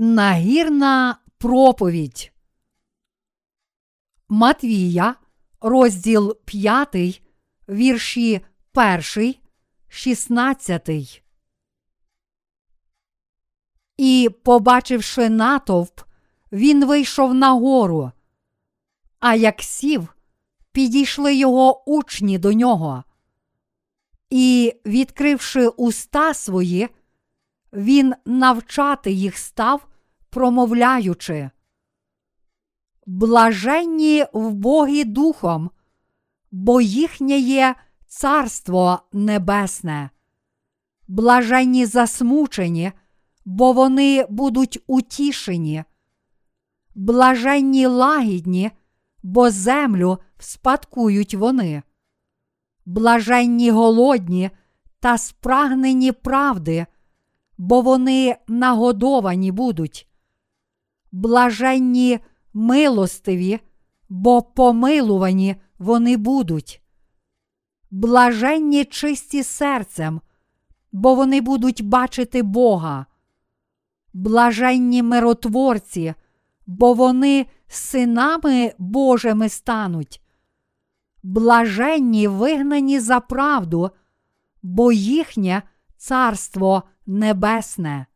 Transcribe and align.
Нагірна 0.00 1.18
проповідь. 1.38 2.32
Матвія, 4.28 5.14
розділ 5.60 6.36
5, 6.44 7.22
вірші 7.68 8.40
1, 8.74 9.34
16. 9.88 11.22
І, 13.96 14.30
побачивши 14.44 15.28
натовп, 15.28 16.00
він 16.52 16.86
вийшов 16.86 17.34
на 17.34 17.52
гору. 17.52 18.12
А 19.20 19.34
як 19.34 19.62
сів, 19.62 20.14
підійшли 20.72 21.34
його 21.34 21.90
учні 21.90 22.38
до 22.38 22.52
нього. 22.52 23.04
І, 24.30 24.74
відкривши 24.86 25.68
уста 25.68 26.34
свої, 26.34 26.88
він 27.72 28.14
навчати 28.24 29.10
їх 29.12 29.38
став, 29.38 29.88
промовляючи. 30.30 31.50
Блаженні 33.06 34.26
в 34.32 34.52
Богі 34.52 35.04
Духом, 35.04 35.70
бо 36.50 36.80
їхнє 36.80 37.38
є 37.38 37.74
Царство 38.06 39.00
Небесне. 39.12 40.10
Блаженні 41.08 41.86
засмучені, 41.86 42.92
бо 43.44 43.72
вони 43.72 44.26
будуть 44.28 44.82
утішені. 44.86 45.84
Блаженні 46.94 47.86
лагідні, 47.86 48.70
бо 49.22 49.50
землю 49.50 50.18
вспадкують 50.38 51.34
вони. 51.34 51.82
Блаженні 52.86 53.70
голодні 53.70 54.50
та 55.00 55.18
спрагнені 55.18 56.12
правди 56.12 56.86
бо 57.58 57.80
вони 57.80 58.36
нагодовані 58.48 59.52
будуть. 59.52 60.08
Блаженні 61.12 62.18
милостиві, 62.52 63.60
бо 64.08 64.42
помилувані 64.42 65.56
вони 65.78 66.16
будуть. 66.16 66.82
Блаженні 67.90 68.84
чисті 68.84 69.42
серцем, 69.42 70.20
бо 70.92 71.14
вони 71.14 71.40
будуть 71.40 71.82
бачити 71.84 72.42
Бога. 72.42 73.06
Блаженні 74.12 75.02
миротворці, 75.02 76.14
бо 76.66 76.92
вони 76.92 77.46
синами 77.68 78.72
Божими 78.78 79.48
стануть. 79.48 80.22
Блаженні 81.22 82.28
вигнані 82.28 83.00
за 83.00 83.20
правду, 83.20 83.90
бо 84.62 84.92
їхнє 84.92 85.62
царство 85.96 86.82
небесне. 87.08 88.06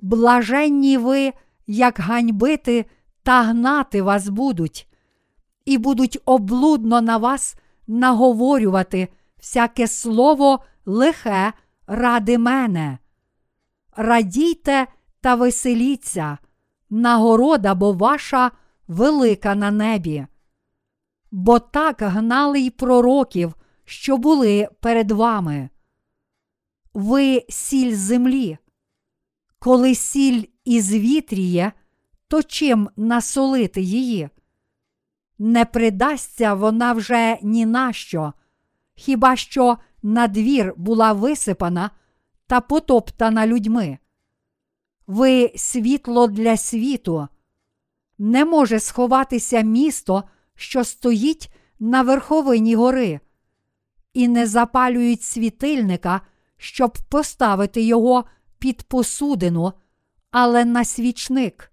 Блаженні 0.00 0.98
ви, 0.98 1.32
як 1.66 2.00
ганьбити 2.00 2.86
та 3.22 3.42
гнати 3.42 4.02
вас 4.02 4.28
будуть, 4.28 4.88
і 5.64 5.78
будуть 5.78 6.18
облудно 6.24 7.00
на 7.00 7.16
вас 7.16 7.56
наговорювати 7.86 9.08
всяке 9.38 9.88
слово 9.88 10.64
лихе 10.86 11.52
ради 11.86 12.38
мене. 12.38 12.98
Радійте 13.96 14.86
та 15.20 15.34
веселіться, 15.34 16.38
нагорода 16.90 17.74
бо 17.74 17.92
ваша 17.92 18.50
велика 18.88 19.54
на 19.54 19.70
небі. 19.70 20.26
Бо 21.30 21.58
так 21.58 22.02
гнали 22.02 22.60
й 22.60 22.70
пророків, 22.70 23.54
що 23.84 24.16
були 24.16 24.68
перед 24.80 25.10
вами 25.10 25.68
ви 26.94 27.44
сіль 27.48 27.94
землі. 27.94 28.58
Коли 29.58 29.94
сіль 29.94 30.44
ізвітріє, 30.64 31.72
то 32.28 32.42
чим 32.42 32.90
насолити 32.96 33.80
її? 33.80 34.28
Не 35.38 35.64
придасться 35.64 36.54
вона 36.54 36.92
вже 36.92 37.38
ні 37.42 37.66
на 37.66 37.92
що, 37.92 38.32
хіба 38.94 39.36
що 39.36 39.78
на 40.02 40.28
двір 40.28 40.74
була 40.76 41.12
висипана 41.12 41.90
та 42.46 42.60
потоптана 42.60 43.46
людьми. 43.46 43.98
Ви 45.06 45.52
світло 45.56 46.26
для 46.26 46.56
світу. 46.56 47.28
Не 48.18 48.44
може 48.44 48.80
сховатися 48.80 49.60
місто, 49.60 50.24
що 50.54 50.84
стоїть 50.84 51.50
на 51.78 52.02
верховині 52.02 52.74
гори, 52.74 53.20
і 54.12 54.28
не 54.28 54.46
запалюють 54.46 55.22
світильника 55.22 56.20
щоб 56.64 56.98
поставити 57.08 57.82
його 57.82 58.24
під 58.58 58.82
посудину, 58.82 59.72
але 60.30 60.64
на 60.64 60.84
свічник, 60.84 61.72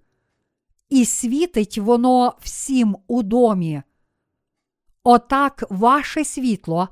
і 0.90 1.06
світить 1.06 1.78
воно 1.78 2.36
всім 2.42 2.98
у 3.08 3.24
домі. 3.24 3.82
Отак 5.04 5.64
ваше 5.70 6.26
світло 6.26 6.90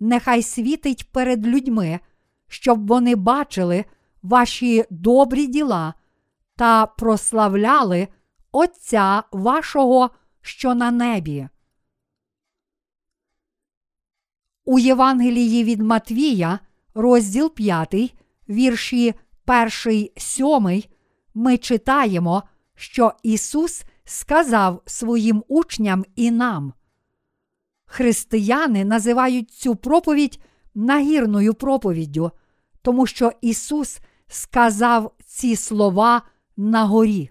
нехай 0.00 0.42
світить 0.42 1.12
перед 1.12 1.46
людьми, 1.46 2.00
щоб 2.48 2.86
вони 2.86 3.16
бачили 3.16 3.84
ваші 4.22 4.84
добрі 4.90 5.46
діла 5.46 5.94
та 6.56 6.86
прославляли 6.86 8.08
Отця 8.52 9.22
вашого, 9.32 10.10
що 10.40 10.74
на 10.74 10.90
небі. 10.90 11.48
У 14.64 14.78
Євангелії 14.78 15.64
від 15.64 15.80
Матвія 15.80 16.60
розділ 16.94 17.54
5, 17.54 18.14
вірші 18.48 19.14
1, 19.86 20.08
7, 20.16 20.82
ми 21.34 21.58
читаємо, 21.58 22.42
що 22.74 23.12
Ісус 23.22 23.84
сказав 24.04 24.82
своїм 24.86 25.44
учням 25.48 26.04
і 26.16 26.30
нам. 26.30 26.72
Християни 27.84 28.84
називають 28.84 29.50
цю 29.50 29.76
проповідь 29.76 30.40
нагірною 30.74 31.54
проповіддю, 31.54 32.30
тому 32.82 33.06
що 33.06 33.32
Ісус 33.40 34.00
сказав 34.28 35.12
ці 35.24 35.56
слова 35.56 36.22
на 36.56 36.84
горі. 36.84 37.30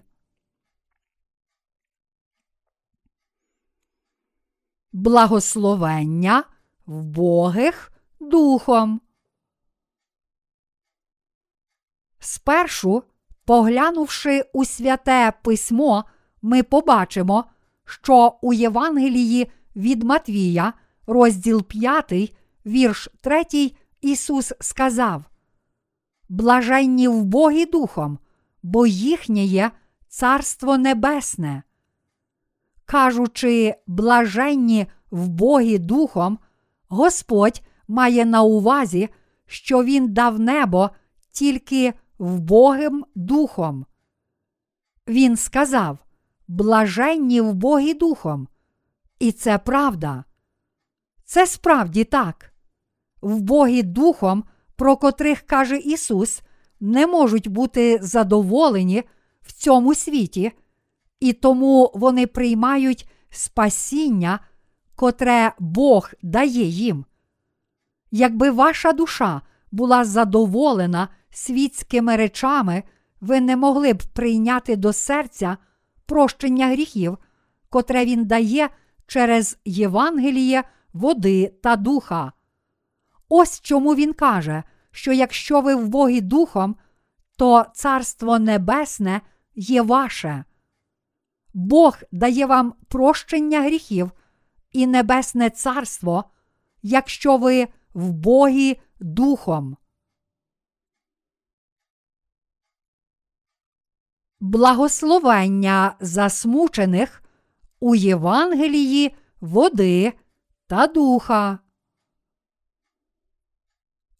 Благословення 4.92 6.44
вбогих 6.86 7.92
духом. 8.20 9.00
Спершу, 12.20 13.02
поглянувши 13.44 14.44
у 14.52 14.64
святе 14.64 15.32
письмо, 15.42 16.04
ми 16.42 16.62
побачимо, 16.62 17.44
що 17.84 18.38
у 18.42 18.52
Євангелії 18.52 19.50
від 19.76 20.02
Матвія, 20.02 20.72
розділ 21.06 21.62
5, 21.62 22.34
вірш 22.66 23.08
3, 23.20 23.44
Ісус 24.00 24.52
сказав: 24.60 25.24
Блаженні 26.28 27.08
в 27.08 27.24
Богі 27.24 27.66
Духом, 27.66 28.18
бо 28.62 28.86
їхнє 28.86 29.44
є 29.44 29.70
Царство 30.08 30.78
Небесне. 30.78 31.62
Кажучи, 32.84 33.74
блаженні 33.86 34.86
в 35.10 35.28
Богі 35.28 35.78
Духом, 35.78 36.38
Господь 36.88 37.62
має 37.88 38.24
на 38.24 38.42
увазі, 38.42 39.08
що 39.46 39.84
Він 39.84 40.12
дав 40.12 40.40
небо 40.40 40.90
тільки 41.32 41.94
вбогим 42.20 43.04
духом. 43.14 43.86
Він 45.08 45.36
сказав 45.36 45.98
блаженні 46.48 47.40
вбогі 47.40 47.94
духом. 47.94 48.48
І 49.18 49.32
це 49.32 49.58
правда. 49.58 50.24
Це 51.24 51.46
справді 51.46 52.04
так. 52.04 52.52
Вбогі 53.22 53.82
духом, 53.82 54.44
про 54.76 54.96
котрих 54.96 55.40
каже 55.40 55.76
Ісус, 55.76 56.42
не 56.80 57.06
можуть 57.06 57.48
бути 57.48 57.98
задоволені 58.02 59.02
в 59.42 59.52
цьому 59.52 59.94
світі, 59.94 60.52
і 61.20 61.32
тому 61.32 61.92
вони 61.94 62.26
приймають 62.26 63.10
спасіння, 63.30 64.40
котре 64.96 65.52
Бог 65.58 66.10
дає 66.22 66.64
їм. 66.64 67.04
Якби 68.10 68.50
ваша 68.50 68.92
душа 68.92 69.42
була 69.72 70.04
задоволена 70.04 71.08
світськими 71.30 72.16
речами, 72.16 72.82
ви 73.20 73.40
не 73.40 73.56
могли 73.56 73.92
б 73.92 74.02
прийняти 74.02 74.76
до 74.76 74.92
серця 74.92 75.56
прощення 76.06 76.66
гріхів, 76.66 77.18
котре 77.68 78.04
він 78.04 78.24
дає 78.24 78.68
через 79.06 79.58
Євангеліє, 79.64 80.64
води 80.92 81.54
та 81.62 81.76
духа. 81.76 82.32
Ось 83.28 83.60
чому 83.60 83.94
він 83.94 84.12
каже, 84.12 84.62
що 84.90 85.12
якщо 85.12 85.60
ви 85.60 85.74
в 85.74 85.88
Богі 85.88 86.20
Духом, 86.20 86.76
то 87.36 87.66
Царство 87.74 88.38
Небесне 88.38 89.20
є 89.54 89.82
ваше. 89.82 90.44
Бог 91.54 91.98
дає 92.12 92.46
вам 92.46 92.74
прощення 92.88 93.62
гріхів 93.62 94.10
і 94.72 94.86
Небесне 94.86 95.50
Царство, 95.50 96.24
якщо 96.82 97.36
ви 97.36 97.68
в 97.94 98.12
Богі 98.12 98.80
Духом. 99.00 99.76
Благословення 104.40 105.94
засмучених 106.00 107.22
у 107.80 107.94
Євангелії 107.94 109.14
води 109.40 110.12
та 110.66 110.86
духа. 110.86 111.58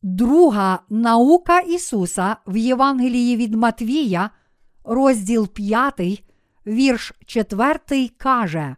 Друга 0.02 0.82
наука 0.88 1.60
Ісуса 1.60 2.36
в 2.46 2.56
Євангелії 2.56 3.36
від 3.36 3.54
Матвія, 3.54 4.30
розділ 4.84 5.48
5, 5.48 6.24
вірш 6.66 7.12
4 7.26 8.08
каже: 8.16 8.76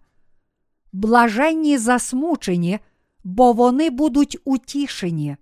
Блаженні 0.92 1.78
засмучені, 1.78 2.78
бо 3.24 3.52
вони 3.52 3.90
будуть 3.90 4.38
утішені. 4.44 5.36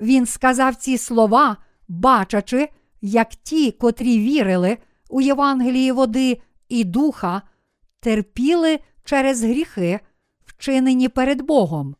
Він 0.00 0.26
сказав 0.26 0.74
ці 0.74 0.98
слова, 0.98 1.56
бачачи, 1.88 2.68
як 3.00 3.34
ті, 3.34 3.72
котрі 3.72 4.18
вірили 4.18 4.78
у 5.08 5.20
Євангелії 5.20 5.92
води 5.92 6.40
і 6.68 6.84
духа, 6.84 7.42
терпіли 8.00 8.78
через 9.04 9.42
гріхи, 9.42 10.00
вчинені 10.44 11.08
перед 11.08 11.40
Богом. 11.40 11.96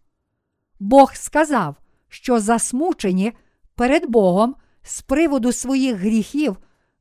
Бог 0.81 1.15
сказав, 1.15 1.77
що 2.09 2.41
засмучені 2.41 3.33
перед 3.75 4.11
Богом 4.11 4.55
з 4.83 5.03
приводу 5.03 5.53
своїх 5.53 5.97
гріхів 5.97 6.57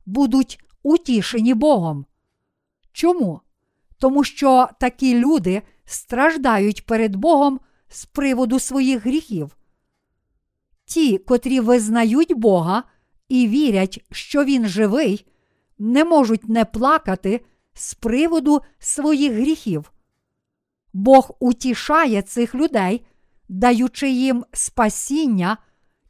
будуть 0.06 0.64
утішені 0.82 1.54
Богом. 1.54 2.06
Чому? 2.92 3.40
Тому 3.98 4.24
що 4.24 4.68
такі 4.80 5.18
люди 5.18 5.62
страждають 5.84 6.86
перед 6.86 7.16
Богом 7.16 7.60
з 7.88 8.04
приводу 8.04 8.58
своїх 8.58 9.06
гріхів. 9.06 9.56
Ті, 10.84 11.18
котрі 11.18 11.60
визнають 11.60 12.32
Бога 12.32 12.82
і 13.30 13.48
вірять, 13.48 14.04
що 14.10 14.44
Він 14.44 14.68
живий, 14.68 15.26
не 15.78 16.04
можуть 16.04 16.48
не 16.48 16.64
плакати 16.64 17.40
з 17.74 17.94
приводу 17.94 18.62
своїх 18.78 19.32
гріхів. 19.32 19.92
Бог 20.92 21.30
утішає 21.40 22.22
цих 22.22 22.54
людей, 22.54 23.06
даючи 23.48 24.10
їм 24.10 24.44
спасіння 24.52 25.56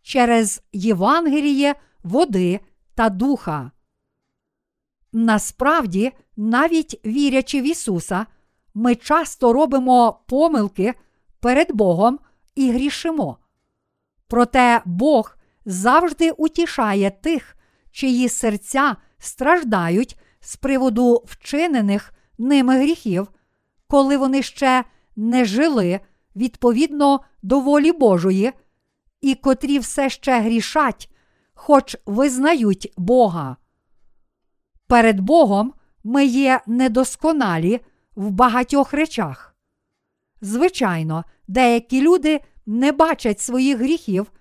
через 0.03 0.63
Євангеліє, 0.73 1.75
води 2.03 2.61
та 2.95 3.09
духа. 3.09 3.71
Насправді, 5.13 6.13
навіть 6.37 7.01
вірячи 7.07 7.61
в 7.61 7.65
Ісуса, 7.65 8.27
ми 8.75 8.95
часто 8.95 9.53
робимо 9.53 10.21
помилки 10.27 10.95
перед 11.41 11.73
Богом 11.73 12.19
і 12.55 12.71
грішимо. 12.71 13.37
Проте 14.29 14.83
Бог 14.85 15.37
завжди 15.71 16.31
утішає 16.31 17.11
тих, 17.11 17.57
чиї 17.91 18.29
серця 18.29 18.97
страждають 19.19 20.19
з 20.41 20.57
приводу 20.57 21.25
вчинених 21.27 22.13
ними 22.39 22.79
гріхів, 22.79 23.29
коли 23.89 24.17
вони 24.17 24.43
ще 24.43 24.85
не 25.17 25.45
жили 25.45 26.01
відповідно 26.37 27.21
до 27.43 27.61
волі 27.61 27.93
Божої, 27.93 28.53
і 29.21 29.35
котрі 29.35 29.79
все 29.79 30.11
ще 30.11 30.41
грішать, 30.41 31.11
хоч 31.55 31.97
визнають 32.07 32.93
Бога. 32.97 33.57
Перед 34.87 35.21
Богом 35.21 35.75
ми 36.05 36.25
є 36.25 36.61
недосконалі 36.67 37.81
в 38.17 38.31
багатьох 38.31 38.93
речах. 38.93 39.57
Звичайно, 40.41 41.25
деякі 41.49 42.01
люди 42.03 42.41
не 42.67 42.93
бачать 42.93 43.41
своїх 43.41 43.79
гріхів 43.79 44.33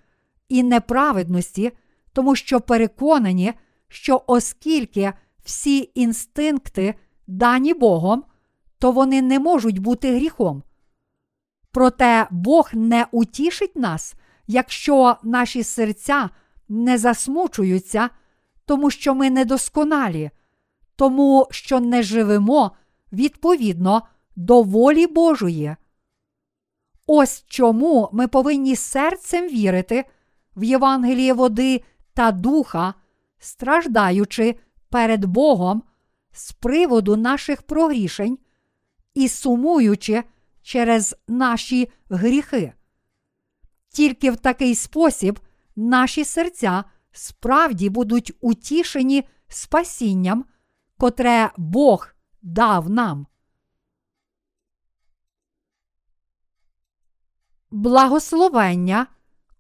і 0.50 0.64
неправедності, 0.64 1.72
тому 2.14 2.36
що 2.36 2.62
переконані, 2.62 3.54
що 3.88 4.22
оскільки 4.28 5.14
всі 5.44 5.92
інстинкти 5.96 6.96
дані 7.28 7.74
Богом, 7.74 8.24
то 8.80 8.92
вони 8.92 9.22
не 9.22 9.40
можуть 9.40 9.80
бути 9.80 10.16
гріхом. 10.16 10.64
Проте 11.72 12.28
Бог 12.32 12.70
не 12.74 13.06
утішить 13.12 13.76
нас, 13.76 14.14
якщо 14.48 15.18
наші 15.24 15.64
серця 15.64 16.30
не 16.70 16.98
засмучуються, 16.98 18.10
тому 18.66 18.92
що 18.92 19.16
ми 19.16 19.30
недосконалі, 19.30 20.32
тому 20.96 21.48
що 21.52 21.80
не 21.80 22.04
живемо 22.04 22.72
відповідно 23.14 24.02
до 24.36 24.62
волі 24.62 25.08
Божої. 25.08 25.76
Ось 27.08 27.44
чому 27.48 28.10
ми 28.12 28.28
повинні 28.28 28.76
серцем 28.76 29.48
вірити 29.48 30.06
в 30.56 30.64
Євангеліє 30.64 31.34
води 31.34 31.84
та 32.14 32.32
духа, 32.32 32.94
страждаючи 33.40 34.56
перед 34.90 35.26
Богом 35.26 35.84
з 36.32 36.52
приводу 36.52 37.16
наших 37.18 37.62
прогрішень 37.62 38.38
і 39.14 39.30
сумуючи 39.30 40.24
через 40.62 41.16
наші 41.28 41.92
гріхи. 42.10 42.74
Тільки 43.90 44.32
в 44.32 44.38
такий 44.38 44.76
спосіб 44.76 45.40
наші 45.76 46.26
серця 46.26 46.84
справді 47.12 47.90
будуть 47.90 48.32
утішені 48.42 49.28
спасінням, 49.48 50.46
котре 50.98 51.52
Бог 51.58 52.08
дав 52.42 52.90
нам. 52.90 53.28
Благословення, 57.72 59.08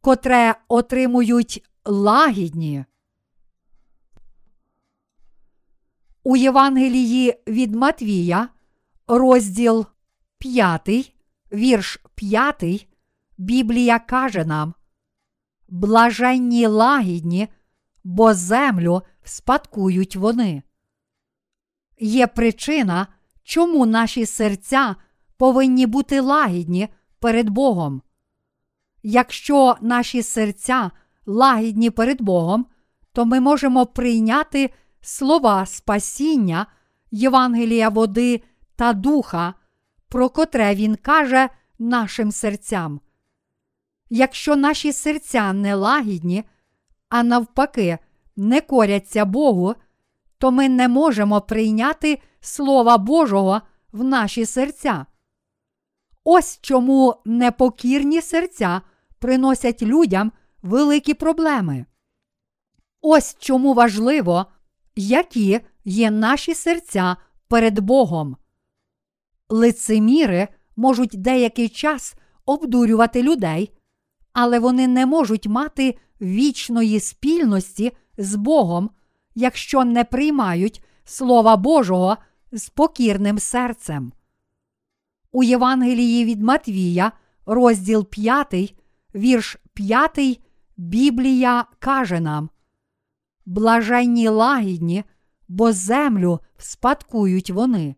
котре 0.01 0.55
отримують 0.67 1.65
лагідні. 1.85 2.85
У 6.23 6.35
Євангелії 6.35 7.41
від 7.47 7.75
Матвія, 7.75 8.49
розділ 9.07 9.85
5, 10.37 11.13
вірш 11.53 11.99
5, 12.15 12.87
Біблія 13.37 13.99
каже 13.99 14.45
нам: 14.45 14.73
Блаженні 15.69 16.67
лагідні, 16.67 17.47
бо 18.03 18.33
землю 18.33 19.01
спадкують 19.23 20.15
вони. 20.15 20.63
Є 21.99 22.27
причина, 22.27 23.07
чому 23.43 23.85
наші 23.85 24.25
серця 24.25 24.95
повинні 25.37 25.85
бути 25.85 26.19
лагідні 26.19 26.87
перед 27.19 27.49
Богом. 27.49 28.01
Якщо 29.03 29.75
наші 29.81 30.23
серця 30.23 30.91
лагідні 31.25 31.89
перед 31.89 32.21
Богом, 32.21 32.65
то 33.13 33.25
ми 33.25 33.39
можемо 33.39 33.85
прийняти 33.85 34.69
слова 35.01 35.65
спасіння, 35.65 36.65
Євангелія 37.11 37.89
води 37.89 38.41
та 38.75 38.93
духа, 38.93 39.53
про 40.09 40.29
котре 40.29 40.75
Він 40.75 40.95
каже 40.95 41.49
нашим 41.79 42.31
серцям. 42.31 43.01
Якщо 44.09 44.55
наші 44.55 44.93
серця 44.93 45.53
не 45.53 45.75
лагідні, 45.75 46.43
а 47.09 47.23
навпаки, 47.23 47.97
не 48.35 48.61
коряться 48.61 49.25
Богу, 49.25 49.75
то 50.37 50.51
ми 50.51 50.69
не 50.69 50.87
можемо 50.87 51.41
прийняти 51.41 52.21
Слова 52.41 52.97
Божого 52.97 53.61
в 53.91 54.03
наші 54.03 54.45
серця. 54.45 55.05
Ось 56.23 56.59
чому 56.61 57.15
непокірні 57.25 58.21
серця 58.21 58.81
приносять 59.19 59.81
людям 59.81 60.31
великі 60.61 61.13
проблеми. 61.13 61.85
Ось 63.01 63.35
чому 63.39 63.73
важливо, 63.73 64.45
які 64.95 65.59
є 65.85 66.11
наші 66.11 66.55
серця 66.55 67.17
перед 67.47 67.79
Богом. 67.79 68.37
Лицеміри 69.49 70.47
можуть 70.75 71.21
деякий 71.21 71.69
час 71.69 72.15
обдурювати 72.45 73.23
людей, 73.23 73.73
але 74.33 74.59
вони 74.59 74.87
не 74.87 75.05
можуть 75.05 75.47
мати 75.47 75.97
вічної 76.21 76.99
спільності 76.99 77.91
з 78.17 78.35
Богом, 78.35 78.89
якщо 79.35 79.85
не 79.85 80.03
приймають 80.03 80.83
Слова 81.03 81.57
Божого 81.57 82.17
з 82.51 82.69
покірним 82.69 83.39
серцем. 83.39 84.11
У 85.31 85.43
Євангелії 85.43 86.25
від 86.25 86.41
Матвія, 86.41 87.11
розділ 87.45 88.09
5, 88.09 88.75
вірш 89.15 89.57
5, 89.73 90.41
Біблія 90.77 91.65
каже 91.79 92.19
нам: 92.19 92.49
Блаженні 93.45 94.27
лагідні, 94.27 95.03
бо 95.47 95.71
землю 95.71 96.39
спадкують 96.57 97.49
вони. 97.49 97.95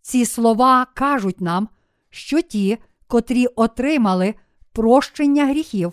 Ці 0.00 0.26
слова 0.26 0.86
кажуть 0.94 1.40
нам, 1.40 1.68
що 2.10 2.42
ті, 2.42 2.78
котрі 3.06 3.46
отримали 3.46 4.34
прощення 4.72 5.46
гріхів, 5.46 5.92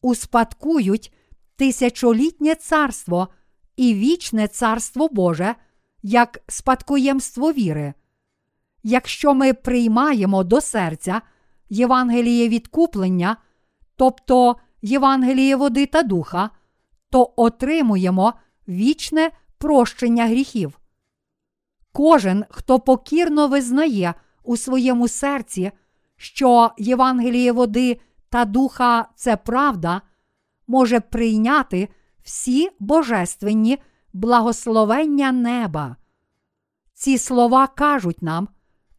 успадкують 0.00 1.12
тисячолітнє 1.56 2.54
царство 2.54 3.28
і 3.76 3.94
вічне 3.94 4.48
царство 4.48 5.08
Боже 5.08 5.54
як 6.02 6.40
спадкоємство 6.48 7.52
віри. 7.52 7.94
Якщо 8.82 9.34
ми 9.34 9.52
приймаємо 9.52 10.44
до 10.44 10.60
серця 10.60 11.22
Євангеліє 11.68 12.48
відкуплення, 12.48 13.36
тобто 13.96 14.56
Євангеліє 14.82 15.56
води 15.56 15.86
та 15.86 16.02
духа, 16.02 16.50
то 17.10 17.32
отримуємо 17.36 18.34
вічне 18.68 19.30
прощення 19.58 20.26
гріхів. 20.26 20.80
Кожен, 21.92 22.44
хто 22.50 22.80
покірно 22.80 23.48
визнає 23.48 24.14
у 24.42 24.56
своєму 24.56 25.08
серці, 25.08 25.70
що 26.16 26.70
Євангеліє 26.78 27.52
води 27.52 28.00
та 28.28 28.44
духа 28.44 29.08
це 29.14 29.36
правда, 29.36 30.02
може 30.66 31.00
прийняти 31.00 31.88
всі 32.22 32.70
божественні 32.78 33.78
благословення 34.12 35.32
неба. 35.32 35.96
Ці 36.94 37.18
слова 37.18 37.66
кажуть 37.66 38.22
нам, 38.22 38.48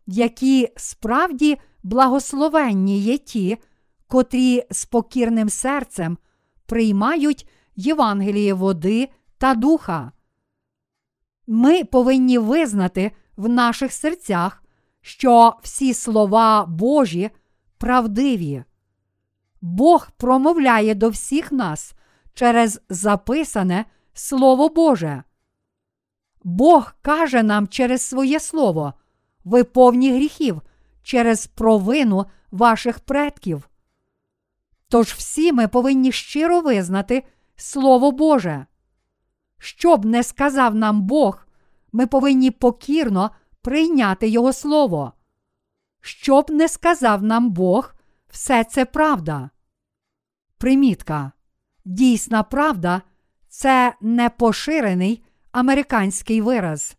які 0.07 0.69
справді 0.77 1.57
благословенні 1.83 2.99
є 2.99 3.17
ті, 3.17 3.57
котрі 4.07 4.63
з 4.71 4.85
покірним 4.85 5.49
серцем 5.49 6.17
приймають 6.65 7.47
Євангеліє 7.75 8.53
води 8.53 9.09
та 9.37 9.55
духа. 9.55 10.11
Ми 11.47 11.83
повинні 11.83 12.37
визнати 12.37 13.11
в 13.37 13.49
наших 13.49 13.93
серцях, 13.93 14.63
що 15.01 15.53
всі 15.63 15.93
слова 15.93 16.65
Божі 16.65 17.29
правдиві. 17.77 18.63
Бог 19.61 20.11
промовляє 20.17 20.95
до 20.95 21.09
всіх 21.09 21.51
нас 21.51 21.93
через 22.33 22.81
записане 22.89 23.85
Слово 24.13 24.69
Боже. 24.69 25.23
Бог 26.43 26.93
каже 27.01 27.43
нам 27.43 27.67
через 27.67 28.01
своє 28.01 28.39
Слово, 28.39 28.93
ви 29.43 29.63
повні 29.63 30.11
гріхів 30.11 30.61
через 31.03 31.47
провину 31.47 32.25
ваших 32.51 32.99
предків. 32.99 33.69
Тож 34.89 35.07
всі 35.07 35.53
ми 35.53 35.67
повинні 35.67 36.11
щиро 36.11 36.61
визнати 36.61 37.23
Слово 37.55 38.11
Боже. 38.11 38.65
Що 39.59 39.97
б 39.97 40.05
не 40.05 40.23
сказав 40.23 40.75
нам 40.75 41.01
Бог, 41.01 41.47
ми 41.91 42.07
повинні 42.07 42.51
покірно 42.51 43.31
прийняти 43.61 44.27
Його 44.27 44.53
Слово. 44.53 45.13
Що 46.01 46.41
б 46.41 46.49
не 46.49 46.67
сказав 46.69 47.23
нам 47.23 47.49
Бог, 47.49 47.95
все 48.29 48.63
це 48.63 48.85
правда. 48.85 49.49
Примітка. 50.57 51.31
Дійсна 51.85 52.43
правда 52.43 53.01
це 53.47 53.93
непоширений 54.01 55.23
американський 55.51 56.41
вираз. 56.41 56.97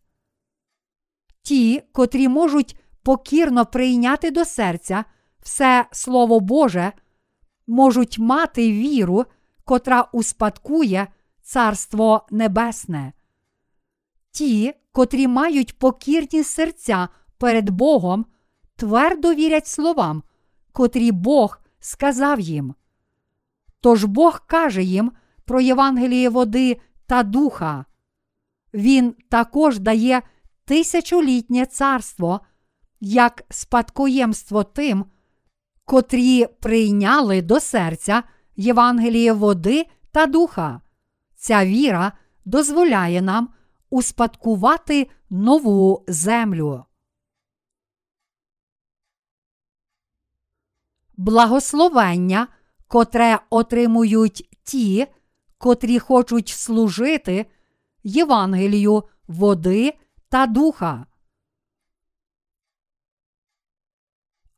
Ті, 1.42 1.82
котрі 1.92 2.28
можуть 2.28 2.76
покірно 3.02 3.66
прийняти 3.66 4.30
до 4.30 4.44
серця 4.44 5.04
все 5.40 5.86
Слово 5.92 6.40
Боже, 6.40 6.92
можуть 7.68 8.18
мати 8.18 8.72
віру, 8.72 9.24
котра 9.64 10.08
успадкує 10.12 11.06
Царство 11.42 12.26
Небесне. 12.30 13.12
Ті, 14.30 14.74
котрі 14.92 15.28
мають 15.28 15.78
покірні 15.78 16.44
серця 16.44 17.08
перед 17.38 17.70
Богом, 17.70 18.26
твердо 18.76 19.34
вірять 19.34 19.66
словам, 19.66 20.22
котрі 20.72 21.12
Бог 21.12 21.58
сказав 21.80 22.40
їм. 22.40 22.74
Тож 23.80 24.04
Бог 24.04 24.46
каже 24.46 24.82
їм 24.82 25.12
про 25.44 25.60
Євангеліє 25.60 26.28
води 26.28 26.80
та 27.06 27.22
духа. 27.22 27.84
Він 28.74 29.14
також 29.28 29.78
дає 29.78 30.22
тисячолітнє 30.64 31.66
царство 31.66 32.40
як 33.00 33.44
спадкоємство 33.50 34.64
тим, 34.64 35.04
котрі 35.88 36.46
прийняли 36.46 37.42
до 37.42 37.60
серця 37.60 38.22
Євангеліє 38.56 39.32
води 39.32 39.86
та 40.12 40.26
духа. 40.26 40.80
Ця 41.36 41.64
віра 41.64 42.12
дозволяє 42.44 43.22
нам 43.22 43.48
успадкувати 43.90 45.10
нову 45.30 46.04
землю. 46.08 46.84
Благословення, 51.16 52.48
котре 52.88 53.38
отримують 53.50 54.58
ті, 54.62 55.06
котрі 55.58 55.98
хочуть 55.98 56.48
служити 56.48 57.46
Євангелію 58.02 59.04
води 59.28 59.94
та 60.28 60.46
духа. 60.46 61.06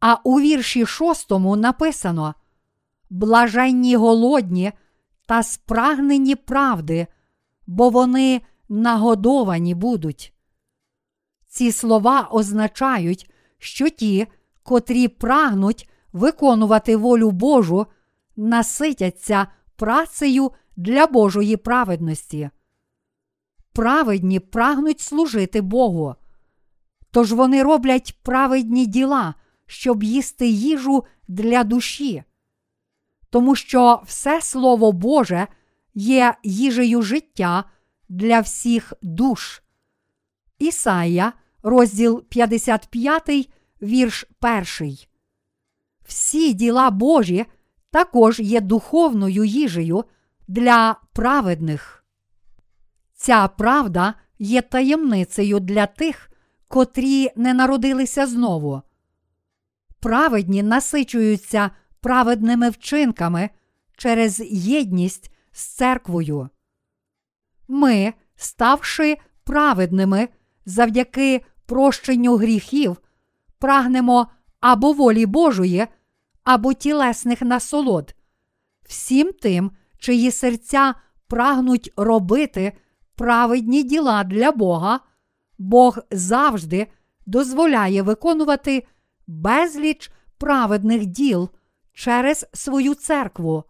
А 0.01 0.17
у 0.25 0.41
вірші 0.41 0.87
шостому 0.87 1.57
написано 1.57 2.35
Блаженні 3.11 3.97
голодні 3.97 4.73
та 5.27 5.43
спрагнені 5.43 6.35
правди, 6.35 7.07
бо 7.67 7.91
вони 7.91 8.41
нагодовані 8.69 9.75
будуть. 9.75 10.35
Ці 11.47 11.73
слова 11.73 12.29
означають, 12.33 13.31
що 13.59 13.89
ті, 13.89 14.27
котрі 14.63 15.09
прагнуть 15.09 15.89
виконувати 16.13 16.97
волю 16.97 17.31
Божу, 17.31 17.87
наситяться 18.37 19.47
працею 19.77 20.51
для 20.77 21.07
Божої 21.07 21.57
праведності. 21.57 22.51
Праведні 23.73 24.41
прагнуть 24.41 25.01
служити 25.01 25.61
Богу. 25.61 26.15
Тож 27.11 27.33
вони 27.33 27.63
роблять 27.63 28.19
праведні 28.23 28.87
діла, 28.87 29.35
щоб 29.71 30.03
їсти 30.03 30.49
їжу 30.49 31.05
для 31.29 31.65
душі. 31.65 32.23
Тому 33.31 33.55
що 33.55 34.03
все 34.07 34.43
Слово 34.43 34.93
Боже 34.93 35.47
є 35.95 36.35
їжею 36.43 37.03
життя 37.03 37.65
для 38.09 38.41
всіх 38.41 38.93
душ. 39.03 39.63
Ісая, 40.59 41.33
розділ 41.63 42.25
55, 42.29 43.51
вірш 43.83 44.25
1. 44.81 44.97
Всі 46.05 46.53
діла 46.53 46.91
Божі 46.91 47.47
також 47.91 48.41
є 48.41 48.61
духовною 48.61 49.45
їжею 49.45 50.05
для 50.49 50.97
праведних. 51.13 52.05
Ця 53.15 53.49
правда 53.49 54.15
є 54.39 54.63
таємницею 54.63 55.61
для 55.61 55.87
тих, 55.87 56.31
котрі 56.69 57.31
не 57.37 57.55
народилися 57.55 58.27
знову. 58.27 58.83
Праведні 60.01 60.63
насичуються 60.63 61.71
праведними 62.01 62.71
вчинками 62.71 63.51
через 63.97 64.41
єдність 64.51 65.33
з 65.53 65.65
церквою. 65.65 66.49
Ми, 67.69 68.15
ставши 68.37 69.17
праведними 69.45 70.29
завдяки 70.67 71.45
прощенню 71.67 72.37
гріхів, 72.37 72.97
прагнемо 73.59 74.27
або 74.61 74.93
волі 74.93 75.27
Божої, 75.27 75.87
або 76.45 76.73
тілесних 76.73 77.43
насолод, 77.43 78.15
всім 78.83 79.33
тим, 79.33 79.71
чиї 79.99 80.31
серця 80.31 80.95
прагнуть 81.29 81.93
робити 81.97 82.73
праведні 83.15 83.83
діла 83.83 84.25
для 84.25 84.53
Бога, 84.53 85.01
Бог 85.59 85.99
завжди 86.11 86.87
дозволяє 87.27 88.03
виконувати 88.03 88.87
безліч 89.31 90.11
праведних 90.39 91.07
діл 91.07 91.49
через 91.93 92.47
свою 92.53 92.95
церкву. 92.95 93.65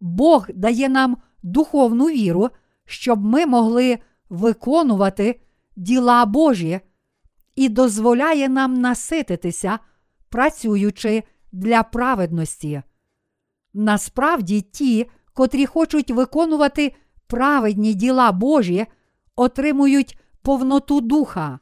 Бог 0.00 0.46
дає 0.54 0.88
нам 0.88 1.16
духовну 1.42 2.06
віру, 2.06 2.50
щоб 2.84 3.24
ми 3.24 3.46
могли 3.46 3.98
виконувати 4.28 5.40
діла 5.76 6.26
Божі 6.26 6.80
і 7.56 7.68
дозволяє 7.68 8.48
нам 8.48 8.74
насититися, 8.74 9.78
працюючи 10.28 11.22
для 11.52 11.82
праведності. 11.82 12.82
Насправді, 13.74 14.60
ті, 14.60 15.10
котрі 15.34 15.66
хочуть 15.66 16.10
виконувати 16.10 16.94
праведні 17.26 17.94
діла 17.94 18.32
Божі, 18.32 18.86
отримують 19.36 20.18
повноту 20.42 21.00
духа. 21.00 21.58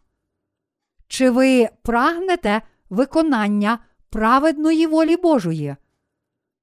Чи 1.09 1.31
ви 1.31 1.69
прагнете 1.83 2.63
виконання 2.91 3.79
праведної 4.11 4.87
волі 4.87 5.17
Божої? 5.17 5.77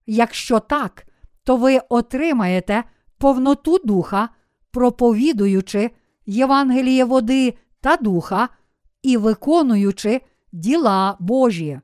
Якщо 0.06 0.60
так, 0.60 1.06
то 1.44 1.58
ви 1.58 1.80
отримаєте 1.90 2.84
повноту 3.18 3.80
духа, 3.84 4.30
проповідуючи 4.72 5.92
Євангеліє 6.26 7.06
води 7.06 7.54
та 7.82 7.98
духа 7.98 8.50
і 9.02 9.18
виконуючи 9.18 10.22
діла 10.52 11.18
Божі. 11.20 11.80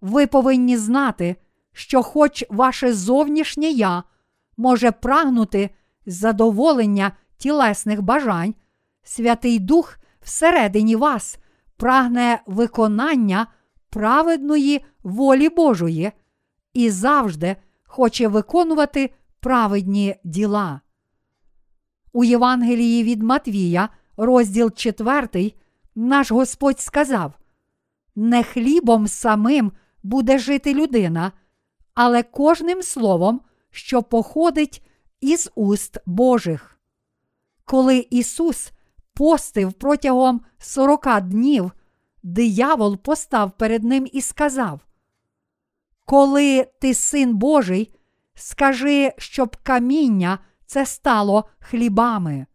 Ви 0.00 0.26
повинні 0.26 0.76
знати, 0.76 1.36
що, 1.72 2.02
хоч 2.02 2.44
ваше 2.50 2.92
зовнішнє 2.92 3.70
я 3.70 4.02
може 4.56 4.90
прагнути 4.90 5.70
задоволення 6.06 7.12
тілесних 7.36 8.02
бажань, 8.02 8.54
Святий 9.02 9.58
Дух 9.58 9.98
всередині 10.20 10.96
вас 10.96 11.38
прагне 11.76 12.42
виконання 12.46 13.46
праведної 13.90 14.84
волі 15.02 15.48
Божої 15.48 16.12
і 16.72 16.90
завжди 16.90 17.56
хоче 17.84 18.28
виконувати 18.28 19.10
праведні 19.40 20.16
діла. 20.24 20.80
У 22.12 22.24
Євангелії 22.24 23.04
від 23.04 23.22
Матвія, 23.22 23.88
розділ 24.16 24.70
4, 24.70 25.52
наш 25.94 26.30
Господь 26.30 26.80
сказав: 26.80 27.32
Не 28.16 28.42
хлібом 28.42 29.08
самим 29.08 29.72
буде 30.02 30.38
жити 30.38 30.74
людина, 30.74 31.32
але 31.94 32.22
кожним 32.22 32.82
словом, 32.82 33.40
що 33.70 34.02
походить 34.02 34.86
із 35.20 35.50
уст 35.54 35.98
Божих. 36.06 36.78
Коли 37.64 38.06
Ісус 38.10 38.72
постив 39.14 39.72
протягом 39.72 40.40
сорока 40.58 41.20
днів, 41.20 41.72
диявол 42.22 42.96
постав 42.96 43.52
перед 43.56 43.84
ним 43.84 44.08
і 44.12 44.20
сказав: 44.20 44.80
Коли 46.04 46.68
ти 46.80 46.94
син 46.94 47.36
Божий, 47.36 47.94
скажи, 48.34 49.12
щоб 49.18 49.56
каміння 49.62 50.38
це 50.66 50.86
стало 50.86 51.48
хлібами. 51.58 52.46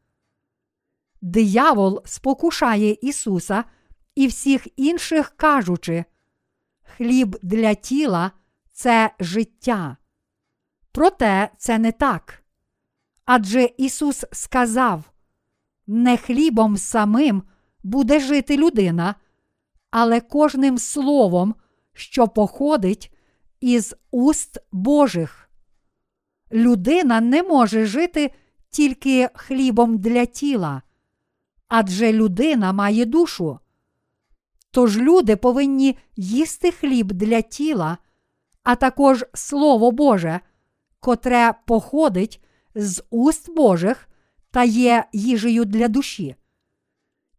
Диявол 1.22 2.02
спокушає 2.06 2.98
Ісуса 3.02 3.64
і 4.16 4.28
всіх 4.28 4.68
інших 4.76 5.30
кажучи, 5.30 6.06
хліб 6.84 7.38
для 7.42 7.74
тіла 7.74 8.32
це 8.72 9.12
життя. 9.20 9.98
Проте 10.92 11.50
це 11.58 11.78
не 11.78 11.92
так. 11.92 12.44
Адже 13.26 13.70
Ісус 13.78 14.26
сказав: 14.32 15.04
не 15.90 16.18
хлібом 16.18 16.78
самим 16.78 17.44
буде 17.84 18.20
жити 18.20 18.58
людина, 18.58 19.16
але 19.92 20.22
кожним 20.22 20.78
словом, 20.78 21.56
що 21.94 22.28
походить 22.28 23.14
із 23.60 23.96
уст 24.12 24.58
Божих. 24.72 25.50
Людина 26.52 27.22
не 27.22 27.44
може 27.44 27.86
жити 27.86 28.32
тільки 28.70 29.30
хлібом 29.34 29.98
для 29.98 30.26
тіла, 30.26 30.82
адже 31.68 32.14
людина 32.14 32.74
має 32.74 33.06
душу. 33.06 33.60
Тож 34.72 34.98
люди 34.98 35.36
повинні 35.36 35.98
їсти 36.16 36.72
хліб 36.72 37.12
для 37.12 37.42
тіла, 37.42 37.98
а 38.64 38.76
також 38.76 39.26
Слово 39.34 39.92
Боже, 39.92 40.40
котре 41.00 41.54
походить 41.66 42.44
з 42.76 43.04
уст 43.10 43.56
Божих 43.56 44.09
та 44.52 44.64
є 44.64 45.06
їжею 45.14 45.66
для 45.66 45.88
душі. 45.88 46.36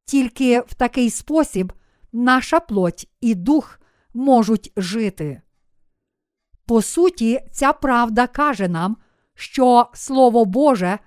Тільки 0.04 0.60
в 0.60 0.74
такий 0.74 1.10
спосіб 1.10 1.72
наша 2.12 2.60
плоть 2.60 3.08
і 3.20 3.34
дух 3.34 3.80
можуть 4.14 4.72
жити. 4.76 5.42
По 6.66 6.82
суті, 6.82 7.40
ця 7.52 7.72
правда 7.72 8.26
каже 8.26 8.68
нам, 8.68 8.96
що 9.34 9.86
Слово 9.94 10.44
Боже, 10.44 10.98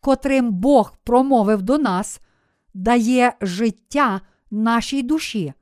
котрим 0.00 0.50
Бог 0.50 0.94
промовив 1.04 1.62
до 1.62 1.78
нас, 1.78 2.20
дає 2.74 3.32
життя 3.40 4.20
нашій 4.50 5.02
душі. 5.02 5.52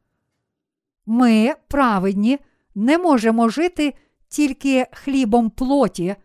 Ми, 1.07 1.55
праведні, 1.69 2.39
не 2.75 2.99
можемо 2.99 3.49
жити 3.49 3.95
тільки 4.29 4.87
хлібом 4.93 5.51
плоті, 5.51 6.17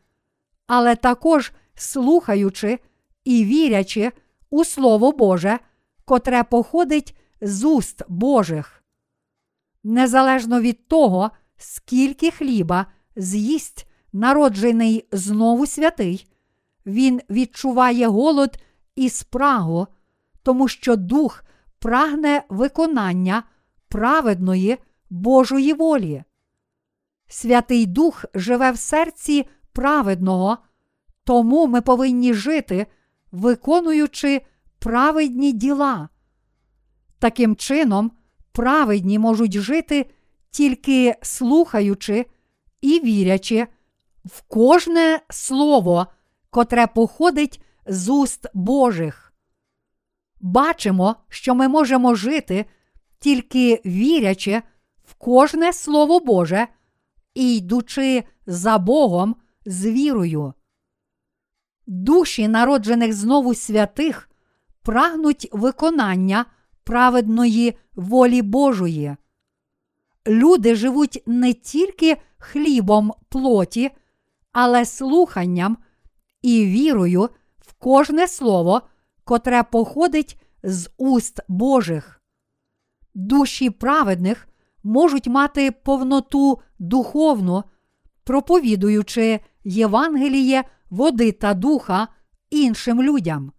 але 0.67 0.95
також 0.95 1.51
слухаючи 1.75 2.79
і 3.25 3.45
вірячи 3.45 4.11
у 4.49 4.65
Слово 4.65 5.11
Боже, 5.11 5.59
котре 6.05 6.43
походить 6.43 7.17
з 7.41 7.63
уст 7.63 8.01
Божих. 8.07 8.83
Незалежно 9.83 10.61
від 10.61 10.87
того, 10.87 11.31
скільки 11.57 12.31
хліба 12.31 12.85
з'їсть 13.15 13.87
народжений 14.13 15.07
знову 15.11 15.65
святий, 15.65 16.27
він 16.85 17.21
відчуває 17.29 18.07
голод 18.07 18.57
і 18.95 19.09
спрагу, 19.09 19.87
тому 20.43 20.67
що 20.67 20.95
дух 20.95 21.43
прагне 21.79 22.43
виконання 22.49 23.43
праведної 23.87 24.77
Божої 25.09 25.73
волі. 25.73 26.23
Святий 27.27 27.85
Дух 27.85 28.25
живе 28.33 28.71
в 28.71 28.77
серці 28.77 29.45
праведного, 29.71 30.57
тому 31.23 31.67
ми 31.67 31.81
повинні 31.81 32.33
жити, 32.33 32.87
виконуючи 33.33 34.41
праведні 34.79 35.51
діла. 35.51 36.09
Таким 37.19 37.55
чином, 37.55 38.11
праведні 38.51 39.19
можуть 39.19 39.53
жити 39.53 40.09
тільки 40.49 41.15
слухаючи 41.21 42.25
і 42.81 42.99
вірячи 42.99 43.67
в 44.25 44.41
кожне 44.41 45.19
слово, 45.29 46.07
котре 46.49 46.87
походить 46.87 47.61
з 47.85 48.09
уст 48.09 48.47
Божих. 48.53 49.33
Бачимо, 50.41 51.15
що 51.29 51.55
ми 51.55 51.67
можемо 51.67 52.15
жити 52.15 52.65
тільки 53.19 53.81
вірячи 53.85 54.61
в 55.05 55.13
кожне 55.13 55.73
Слово 55.73 56.19
Боже 56.19 56.67
і 57.33 57.57
йдучи 57.57 58.23
за 58.45 58.77
Богом 58.77 59.35
з 59.65 59.85
вірою. 59.85 60.53
Душі 61.87 62.47
народжених 62.47 63.13
знову 63.13 63.55
святих 63.55 64.29
прагнуть 64.81 65.49
виконання 65.51 66.45
праведної 66.83 67.77
волі 67.95 68.41
Божої. 68.41 69.15
Люди 70.27 70.75
живуть 70.75 71.23
не 71.25 71.53
тільки 71.53 72.17
хлібом 72.37 73.13
плоті, 73.29 73.91
але 74.51 74.85
слуханням 74.85 75.77
і 76.41 76.65
вірою 76.65 77.29
в 77.59 77.73
кожне 77.73 78.27
слово, 78.27 78.81
котре 79.23 79.63
походить 79.63 80.41
з 80.63 80.89
уст 80.97 81.39
Божих. 81.47 82.21
Душі 83.13 83.69
праведних 83.69 84.47
можуть 84.83 85.27
мати 85.27 85.71
повноту 85.71 86.59
духовну, 86.79 87.63
проповідуючи 88.23 89.39
Євангеліє 89.63 90.63
води 90.93 91.31
та 91.31 91.53
духа 91.53 92.07
іншим 92.49 93.01
людям. 93.01 93.51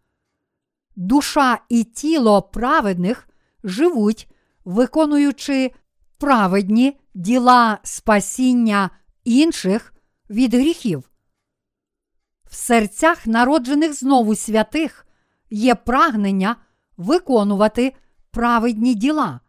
Душа 0.96 1.58
і 1.68 1.84
тіло 1.84 2.42
праведних 2.42 3.28
живуть, 3.64 4.28
виконуючи 4.64 5.70
праведні 6.18 7.00
діла 7.14 7.78
спасіння 7.82 8.90
інших 9.24 9.94
від 10.30 10.54
гріхів. 10.54 11.10
В 12.50 12.54
серцях 12.54 13.26
народжених 13.26 13.94
знову 13.94 14.34
святих 14.34 15.06
є 15.50 15.74
прагнення 15.74 16.56
виконувати 16.96 17.94
праведні 18.30 18.94
діла. 18.94 19.40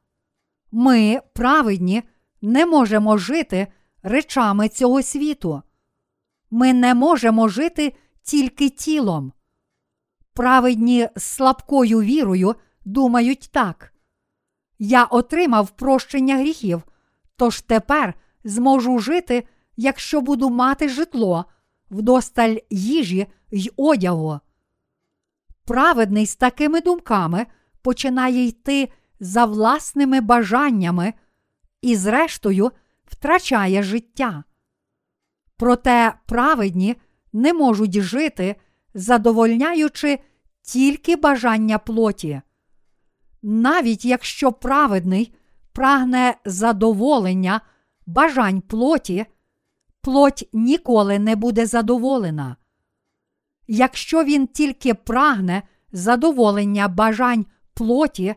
Ми, 0.72 1.22
праведні, 1.34 2.04
не 2.42 2.66
можемо 2.66 3.18
жити 3.18 3.68
речами 4.04 4.70
цього 4.70 5.02
світу. 5.02 5.62
Ми 6.52 6.74
не 6.74 6.94
можемо 6.94 7.48
жити 7.48 7.96
тільки 8.24 8.70
тілом. 8.70 9.34
Праведні 10.34 11.10
з 11.16 11.24
слабкою 11.24 12.02
вірою 12.02 12.56
думають 12.86 13.50
так. 13.52 13.94
Я 14.80 15.04
отримав 15.04 15.70
прощення 15.70 16.38
гріхів, 16.38 16.82
тож 17.36 17.62
тепер 17.62 18.14
зможу 18.44 19.00
жити, 19.00 19.48
якщо 19.78 20.22
буду 20.22 20.50
мати 20.50 20.90
житло, 20.90 21.46
вдосталь 21.92 22.56
їжі 22.70 23.28
й 23.52 23.72
одягу. 23.78 24.40
Праведний 25.66 26.26
з 26.26 26.36
такими 26.36 26.82
думками 26.82 27.46
починає 27.82 28.46
йти 28.46 28.90
за 29.20 29.46
власними 29.46 30.22
бажаннями 30.22 31.14
і, 31.82 31.96
зрештою, 31.96 32.72
втрачає 33.06 33.84
життя. 33.84 34.44
Проте 35.58 36.14
праведні 36.26 36.96
не 37.34 37.54
можуть 37.54 38.02
жити, 38.02 38.56
задовольняючи 38.94 40.20
тільки 40.62 41.16
бажання 41.16 41.78
плоті. 41.78 42.42
Навіть 43.42 44.06
якщо 44.06 44.52
праведний 44.52 45.34
прагне 45.74 46.38
задоволення 46.46 47.62
бажань 48.06 48.62
плоті, 48.62 49.26
плоть 50.02 50.50
ніколи 50.54 51.20
не 51.20 51.36
буде 51.36 51.66
задоволена. 51.66 52.56
Якщо 53.68 54.24
він 54.24 54.48
тільки 54.48 54.94
прагне 54.94 55.64
задоволення 55.92 56.88
бажань 56.88 57.46
плоті, 57.74 58.36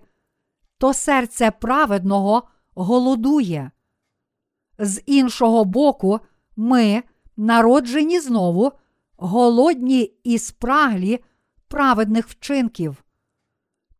то 0.78 0.94
серце 0.94 1.50
праведного 1.50 2.42
голодує. 2.74 3.70
З 4.78 5.02
іншого 5.07 5.64
боку, 5.64 6.20
ми, 6.59 7.03
народжені 7.37 8.21
знову, 8.21 8.73
голодні 9.16 10.12
і 10.25 10.38
спраглі 10.38 11.18
праведних 11.68 12.29
вчинків. 12.29 13.05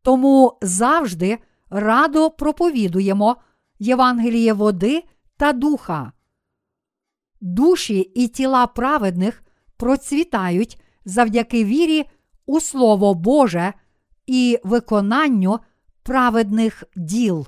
Тому 0.01 0.57
завжди 0.61 1.37
радо 1.69 2.31
проповідуємо 2.31 3.35
Євангеліє 3.79 4.53
води 4.53 5.03
та 5.37 5.53
духа. 5.53 6.11
Душі 7.41 7.99
і 7.99 8.27
тіла 8.27 8.67
праведних 8.67 9.43
процвітають 9.77 10.81
завдяки 11.05 11.65
вірі 11.65 12.05
у 12.45 12.59
Слово 12.59 13.13
Боже 13.13 13.73
і 14.27 14.59
виконанню 14.63 15.59
праведних 16.03 16.83
діл. 16.95 17.47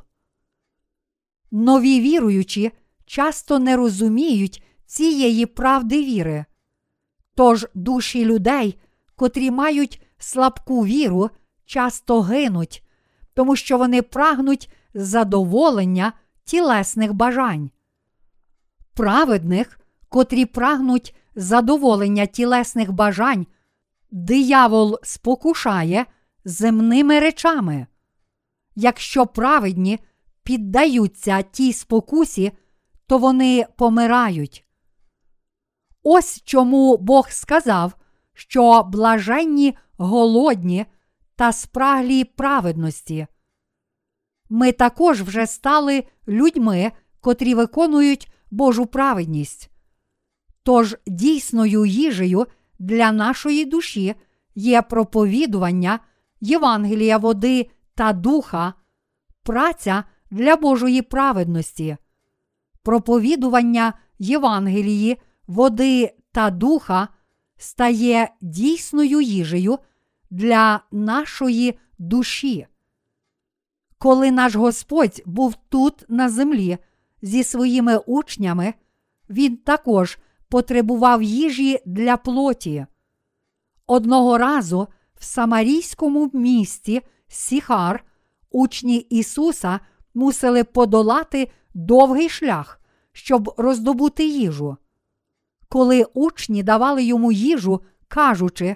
Нові 1.52 2.02
віруючі 2.02 2.72
часто 3.06 3.60
не 3.60 3.78
розуміють 3.78 4.64
цієї 4.92 5.46
правди 5.46 6.04
віри. 6.04 6.46
Тож 7.36 7.68
душі 7.74 8.26
людей, 8.26 8.80
котрі 9.16 9.52
мають 9.52 10.02
слабку 10.18 10.86
віру, 10.86 11.30
часто 11.66 12.22
гинуть, 12.22 12.84
тому 13.34 13.56
що 13.56 13.78
вони 13.78 14.02
прагнуть 14.02 14.74
задоволення 14.94 16.14
тілесних 16.44 17.14
бажань. 17.14 17.72
Праведних, 18.94 19.80
котрі 20.10 20.46
прагнуть 20.46 21.16
задоволення 21.36 22.26
тілесних 22.26 22.92
бажань, 22.92 23.48
диявол 24.12 25.00
спокушає 25.04 26.06
земними 26.46 27.20
речами. 27.20 27.88
Якщо 28.76 29.28
праведні 29.28 30.00
піддаються 30.44 31.42
тій 31.42 31.74
спокусі, 31.74 32.52
то 33.08 33.18
вони 33.18 33.66
помирають. 33.78 34.66
Ось 36.04 36.42
чому 36.46 36.98
Бог 36.98 37.30
сказав, 37.30 37.94
що 38.34 38.84
блаженні 38.84 39.78
голодні 39.98 40.86
та 41.36 41.52
спраглі 41.52 42.24
праведності. 42.24 43.28
Ми 44.50 44.72
також 44.72 45.22
вже 45.22 45.48
стали 45.48 46.04
людьми, 46.28 46.92
котрі 47.20 47.54
виконують 47.54 48.34
Божу 48.52 48.86
праведність. 48.86 49.72
Тож 50.64 50.98
дійсною 51.08 51.86
їжею 51.86 52.46
для 52.80 53.12
нашої 53.12 53.66
душі 53.66 54.16
є 54.56 54.82
проповідування 54.82 56.00
Євангелія 56.42 57.18
води 57.18 57.70
та 57.96 58.14
духа, 58.14 58.74
праця 59.44 60.04
для 60.32 60.56
Божої 60.56 61.02
праведності, 61.02 61.98
проповідування 62.84 63.94
Євангелії, 64.20 65.18
води 65.48 66.14
та 66.32 66.50
духа 66.50 67.08
стає 67.58 68.30
дійсною 68.42 69.22
їжею 69.22 69.78
для 70.30 70.82
нашої 70.92 71.80
душі. 71.98 72.68
Коли 73.98 74.32
наш 74.32 74.56
Господь 74.56 75.22
був 75.26 75.56
тут 75.70 76.06
на 76.10 76.30
землі 76.30 76.78
зі 77.22 77.44
своїми 77.44 77.98
учнями, 77.98 78.74
Він 79.30 79.58
також 79.58 80.18
потребував 80.50 81.24
їжі 81.24 81.80
для 81.86 82.18
плоті. 82.18 82.86
Одного 83.88 84.38
разу 84.38 84.88
в 85.16 85.24
Самарійському 85.24 86.32
місті 86.34 87.02
Сіхар 87.28 88.06
учні 88.52 88.98
Ісуса 88.98 89.80
мусили 90.14 90.64
подолати 90.64 91.52
довгий 91.74 92.30
шлях, 92.30 92.82
щоб 93.12 93.54
роздобути 93.58 94.26
їжу. 94.26 94.78
Коли 95.72 96.04
учні 96.14 96.64
давали 96.64 97.04
йому 97.04 97.32
їжу, 97.32 97.82
кажучи, 98.08 98.76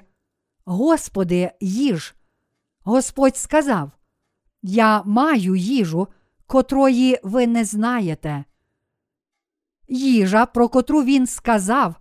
Господи, 0.66 1.52
їж, 1.62 2.16
Господь 2.80 3.38
сказав: 3.38 3.92
Я 4.62 5.04
маю 5.04 5.56
їжу, 5.56 6.08
котрої 6.48 7.20
ви 7.24 7.48
не 7.48 7.66
знаєте. 7.66 8.46
Їжа, 9.88 10.46
про 10.46 10.70
котру 10.70 11.04
він 11.04 11.28
сказав, 11.28 11.96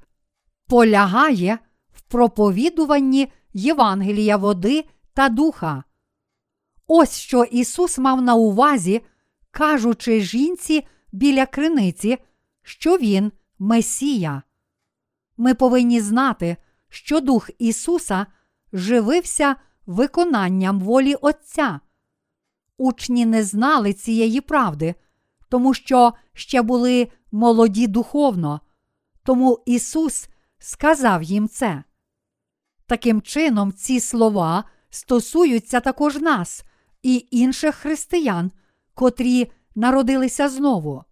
полягає 0.67 1.59
в 1.93 2.01
проповідуванні 2.03 3.33
Євангелія 3.53 4.37
води 4.37 4.85
та 5.15 5.29
духа. 5.29 5.85
Ось 6.87 7.19
що 7.19 7.45
Ісус 7.45 7.99
мав 7.99 8.23
на 8.23 8.35
увазі, 8.35 9.01
кажучи 9.51 10.21
жінці 10.21 10.87
біля 11.13 11.47
криниці, 11.47 12.19
що 12.63 12.99
Він 12.99 13.33
Месія. 13.59 14.43
Ми 15.37 15.55
повинні 15.55 16.01
знати, 16.01 16.57
що 16.89 17.21
Дух 17.21 17.51
Ісуса 17.59 18.27
живився 18.73 19.57
виконанням 19.87 20.81
волі 20.81 21.15
Отця. 21.15 21.81
Учні 22.79 23.27
не 23.27 23.45
знали 23.45 23.93
цієї 23.93 24.41
правди, 24.41 24.95
тому 25.49 25.75
що 25.75 26.13
ще 26.33 26.63
були 26.63 27.09
молоді 27.33 27.87
духовно, 27.87 28.61
тому 29.23 29.63
Ісус 29.67 30.29
сказав 30.59 31.23
їм 31.23 31.49
це. 31.49 31.85
Таким 32.87 33.23
чином, 33.23 33.73
ці 33.73 34.01
слова 34.01 34.65
стосуються 34.91 35.81
також 35.81 36.17
нас 36.17 36.65
і 37.03 37.29
інших 37.31 37.75
християн, 37.75 38.51
котрі 38.95 39.53
народилися 39.75 40.49
знову. 40.49 41.05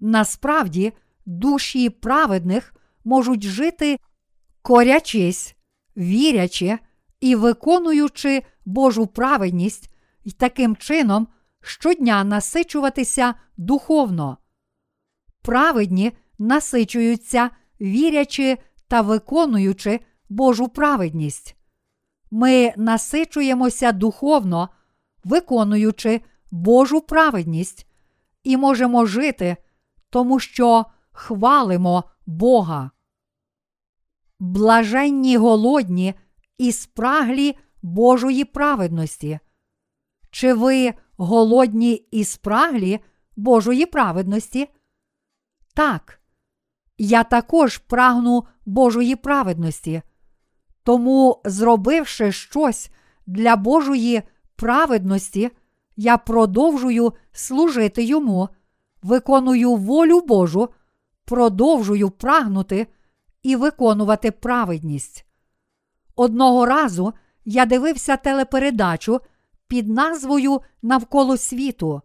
Насправді, 0.00 0.92
душі 1.26 1.90
праведних 1.90 2.74
можуть 3.04 3.42
жити, 3.42 3.98
корячись, 4.62 5.56
вірячи 5.96 6.78
і 7.20 7.34
виконуючи 7.34 8.42
Божу 8.64 9.06
праведність 9.06 9.94
і 10.24 10.30
таким 10.30 10.76
чином 10.76 11.28
щодня 11.60 12.24
насичуватися 12.24 13.34
духовно. 13.56 14.38
Праведні 15.42 16.12
насичуються, 16.38 17.50
вірячи 17.80 18.58
та 18.88 19.00
виконуючи 19.00 20.00
Божу 20.28 20.68
праведність. 20.68 21.56
Ми 22.30 22.72
насичуємося 22.76 23.92
духовно, 23.92 24.68
виконуючи 25.24 26.20
Божу 26.50 27.00
праведність, 27.00 27.86
і 28.44 28.56
можемо 28.56 29.06
жити, 29.06 29.56
тому 30.10 30.40
що 30.40 30.84
хвалимо 31.12 32.04
Бога. 32.26 32.90
Блаженні 34.38 35.36
голодні 35.36 36.14
і 36.58 36.72
спраглі 36.72 37.56
Божої 37.82 38.44
праведності. 38.44 39.38
Чи 40.30 40.54
ви 40.54 40.94
голодні 41.16 41.92
і 41.92 42.24
спраглі 42.24 43.00
Божої 43.36 43.86
праведності? 43.86 44.68
Так, 45.74 46.20
я 46.98 47.24
також 47.24 47.78
прагну 47.78 48.44
Божої 48.66 49.16
праведності. 49.16 50.02
Тому, 50.82 51.42
зробивши 51.44 52.32
щось 52.32 52.90
для 53.26 53.56
Божої 53.56 54.22
праведності, 54.56 55.50
я 55.96 56.18
продовжую 56.18 57.12
служити 57.32 58.02
йому, 58.04 58.48
виконую 59.02 59.74
волю 59.74 60.20
Божу, 60.20 60.68
продовжую 61.24 62.10
прагнути 62.10 62.86
і 63.42 63.56
виконувати 63.56 64.30
праведність. 64.30 65.26
Одного 66.16 66.66
разу 66.66 67.12
я 67.44 67.66
дивився 67.66 68.16
телепередачу 68.16 69.20
під 69.68 69.88
назвою 69.88 70.60
Навколо 70.82 71.36
світу. 71.36 72.02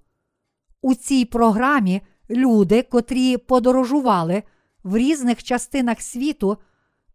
У 0.81 0.95
цій 0.95 1.25
програмі 1.25 2.01
люди, 2.29 2.81
котрі 2.81 3.37
подорожували 3.37 4.43
в 4.83 4.97
різних 4.97 5.43
частинах 5.43 6.01
світу, 6.01 6.57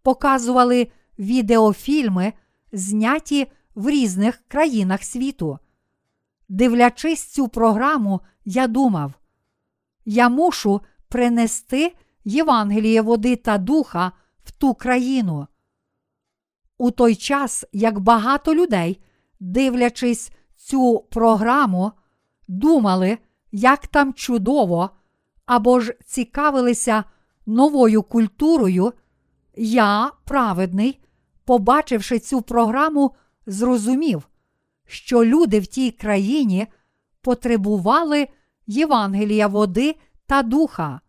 показували 0.02 0.88
відеофільми, 1.18 2.32
зняті 2.72 3.52
в 3.74 3.88
різних 3.88 4.42
країнах 4.48 5.04
світу. 5.04 5.58
Дивлячись 6.48 7.24
цю 7.24 7.48
програму, 7.48 8.20
я 8.44 8.66
думав, 8.66 9.12
я 10.04 10.28
мушу 10.28 10.80
принести 11.12 11.94
Євангеліє 12.24 13.02
води 13.02 13.36
та 13.36 13.58
духа 13.58 14.12
в 14.44 14.50
ту 14.50 14.74
країну. 14.74 15.46
У 16.78 16.90
той 16.90 17.14
час, 17.14 17.64
як 17.72 18.00
багато 18.00 18.54
людей, 18.54 19.02
дивлячись 19.40 20.32
цю 20.56 21.06
програму, 21.10 21.92
думали, 22.48 23.18
як 23.52 23.86
там 23.86 24.14
чудово, 24.14 24.90
або 25.46 25.80
ж 25.80 25.94
цікавилися 26.04 27.04
новою 27.46 28.02
культурою, 28.02 28.92
я, 29.56 30.10
праведний, 30.24 31.00
побачивши 31.44 32.18
цю 32.18 32.42
програму, 32.42 33.14
зрозумів, 33.46 34.28
що 34.86 35.24
люди 35.24 35.60
в 35.60 35.66
тій 35.66 35.90
країні 35.90 36.66
потребували 37.20 38.28
Євангелія 38.66 39.46
води 39.46 39.96
та 40.32 40.42
духа. 40.42 41.00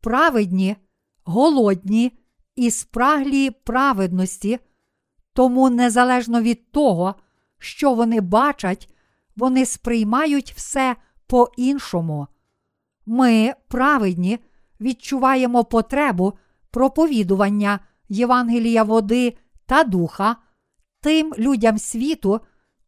Праведні, 0.00 0.76
голодні 1.24 2.18
і 2.56 2.70
спраглі 2.70 3.50
праведності, 3.50 4.58
тому 5.32 5.70
незалежно 5.70 6.42
від 6.42 6.72
того, 6.72 7.14
що 7.58 7.94
вони 7.94 8.20
бачать, 8.20 8.94
вони 9.36 9.66
сприймають 9.66 10.52
все 10.56 10.96
по-іншому. 11.26 12.26
Ми, 13.06 13.54
праведні, 13.68 14.38
відчуваємо 14.80 15.64
потребу 15.64 16.32
проповідування 16.70 17.80
Євангелія 18.08 18.82
води 18.82 19.36
та 19.66 19.84
духа 19.84 20.36
тим 21.00 21.34
людям 21.38 21.78
світу, 21.78 22.40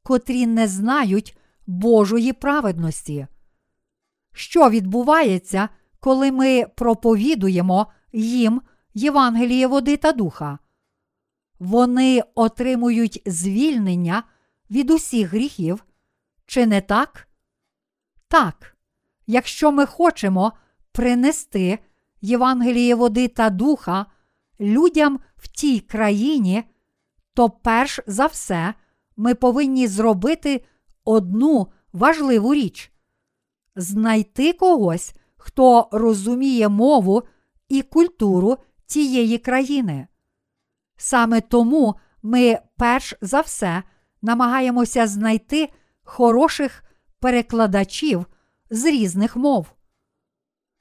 котрі 0.03 0.46
не 0.46 0.68
знають 0.68 1.38
Божої 1.66 2.33
праведності. 2.33 3.26
Що 4.40 4.70
відбувається, 4.70 5.68
коли 6.00 6.33
ми 6.33 6.66
проповідуємо 6.76 7.87
їм 8.12 8.62
Євангеліє 8.94 9.66
води 9.66 9.96
та 9.96 10.12
духа? 10.12 10.59
Вони 11.59 12.22
отримують 12.35 13.22
звільнення 13.26 14.22
від 14.70 14.90
усіх 14.90 15.29
гріхів, 15.33 15.85
чи 16.46 16.66
не 16.66 16.81
так? 16.81 17.29
Так, 18.29 18.76
якщо 19.26 19.72
ми 19.72 19.87
хочемо 19.87 20.53
принести 20.92 21.79
Євангеліє 22.20 22.94
води 22.94 23.29
та 23.29 23.50
духа 23.50 24.07
людям 24.61 25.20
в 25.37 25.48
тій 25.48 25.81
країні, 25.81 26.64
то 27.35 27.50
перш 27.50 28.00
за 28.07 28.26
все 28.26 28.74
ми 29.16 29.35
повинні 29.35 29.87
зробити 29.87 30.64
одну 31.05 31.66
важливу 31.92 32.55
річ 32.55 32.92
знайти 33.81 34.53
когось, 34.53 35.14
хто 35.37 35.88
розуміє 35.93 36.69
мову 36.69 37.23
і 37.69 37.83
культуру 37.83 38.57
тієї 38.87 39.38
країни. 39.38 40.07
Саме 40.97 41.40
тому 41.40 41.95
ми 42.23 42.59
перш 42.77 43.14
за 43.21 43.40
все 43.40 43.83
намагаємося 44.23 45.07
знайти 45.07 45.69
хороших 46.03 46.85
перекладачів 47.21 48.27
з 48.71 48.85
різних 48.85 49.37
мов. 49.37 49.73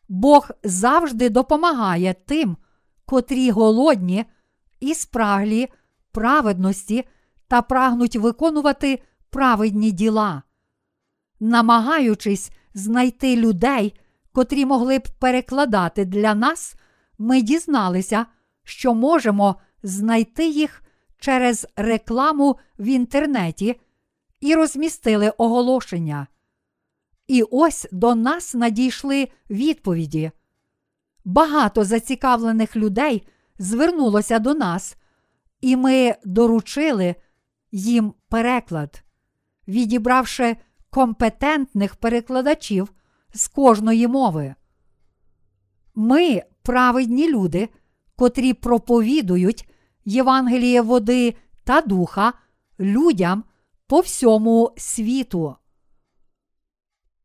Бог 0.09 0.49
завжди 0.63 1.29
допомагає 1.29 2.15
тим, 2.25 2.57
котрі 3.05 3.51
голодні 3.51 4.25
і 4.79 4.93
спраглі 4.93 5.67
праведності 6.11 7.07
та 7.47 7.61
прагнуть 7.61 8.15
виконувати 8.15 9.03
праведні 9.29 9.91
діла, 9.91 10.43
намагаючись 11.39 12.51
знайти 12.79 13.35
людей, 13.35 13.99
котрі 14.31 14.65
могли 14.65 14.99
б 14.99 15.07
перекладати 15.19 16.05
для 16.05 16.35
нас, 16.35 16.75
ми 17.17 17.41
дізналися, 17.41 18.25
що 18.63 18.93
можемо 18.93 19.55
знайти 19.83 20.47
їх 20.47 20.83
через 21.19 21.67
рекламу 21.75 22.57
в 22.79 22.85
інтернеті 22.85 23.79
і 24.39 24.55
розмістили 24.55 25.29
оголошення. 25.29 26.27
І 27.27 27.43
ось 27.51 27.87
до 27.91 28.15
нас 28.15 28.55
надійшли 28.55 29.27
відповіді. 29.49 30.31
Багато 31.25 31.83
зацікавлених 31.83 32.75
людей 32.75 33.27
звернулося 33.59 34.39
до 34.39 34.53
нас, 34.53 34.95
і 35.61 35.75
ми 35.75 36.15
доручили 36.25 37.15
їм 37.71 38.13
переклад, 38.29 39.03
відібравши 39.67 40.57
компетентних 40.89 41.95
перекладачів 41.95 42.93
з 43.33 43.47
кожної 43.47 44.07
мови. 44.07 44.55
Ми 45.95 46.43
праведні 46.61 47.31
люди, 47.31 47.69
котрі 48.15 48.53
проповідують 48.53 49.69
Євангеліє 50.05 50.81
води 50.81 51.35
та 51.63 51.81
духа 51.81 52.33
людям 52.79 53.43
по 53.87 53.99
всьому 53.99 54.73
світу. 54.77 55.55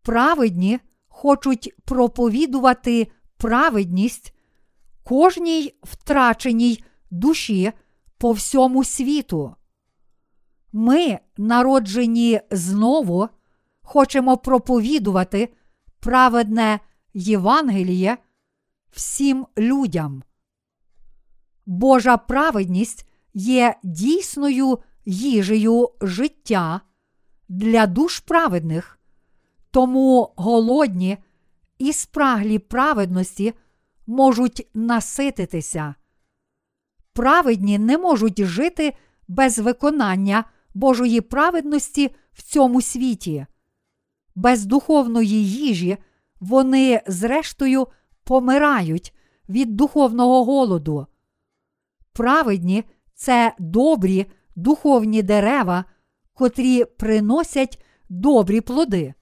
Праведні 0.03 0.81
хочуть 1.09 1.75
проповідувати 1.85 3.09
праведність 3.37 4.35
кожній 5.03 5.75
втраченій 5.83 6.85
душі 7.11 7.73
по 8.19 8.33
всьому 8.33 8.85
світу. 8.85 9.55
Ми, 10.73 11.19
народжені 11.37 12.41
знову, 12.51 13.29
хочемо 13.85 14.37
проповідувати 14.37 15.49
праведне 16.01 16.81
Євангеліє 17.15 18.19
всім 18.91 19.47
людям. 19.59 20.23
Божа 21.67 22.17
праведність 22.17 23.09
є 23.35 23.75
дійсною 23.83 24.79
їжею 25.05 25.91
життя 26.01 26.81
для 27.49 27.87
душ 27.87 28.21
праведних, 28.21 28.99
тому 29.71 30.33
голодні 30.37 31.19
і 31.79 31.93
спраглі 31.93 32.59
праведності 32.59 33.55
можуть 34.07 34.69
насититися. 34.75 35.95
Праведні 37.13 37.79
не 37.79 37.99
можуть 37.99 38.45
жити 38.45 38.97
без 39.29 39.59
виконання 39.59 40.45
Божої 40.75 41.21
праведності 41.21 42.15
в 42.33 42.43
цьому 42.43 42.83
світі. 42.83 43.47
Без 44.35 44.67
духовної 44.67 45.49
їжі 45.49 45.97
вони, 46.41 47.03
зрештою, 47.07 47.87
помирають 48.25 49.15
від 49.49 49.77
духовного 49.77 50.45
голоду. 50.45 51.07
Праведні 52.13 52.85
це 53.15 53.55
добрі 53.59 54.27
духовні 54.57 55.23
дерева, 55.23 55.85
котрі 56.35 56.85
приносять 56.85 57.85
добрі 58.09 58.61
плоди. 58.61 59.15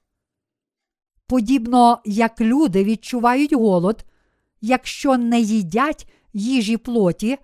Подібно 1.27 1.99
як 2.05 2.41
люди 2.41 2.85
відчувають 2.85 3.53
голод, 3.53 4.05
якщо 4.61 5.19
не 5.19 5.41
їдять 5.41 6.13
їжі 6.33 6.77
плоті, 6.77 7.39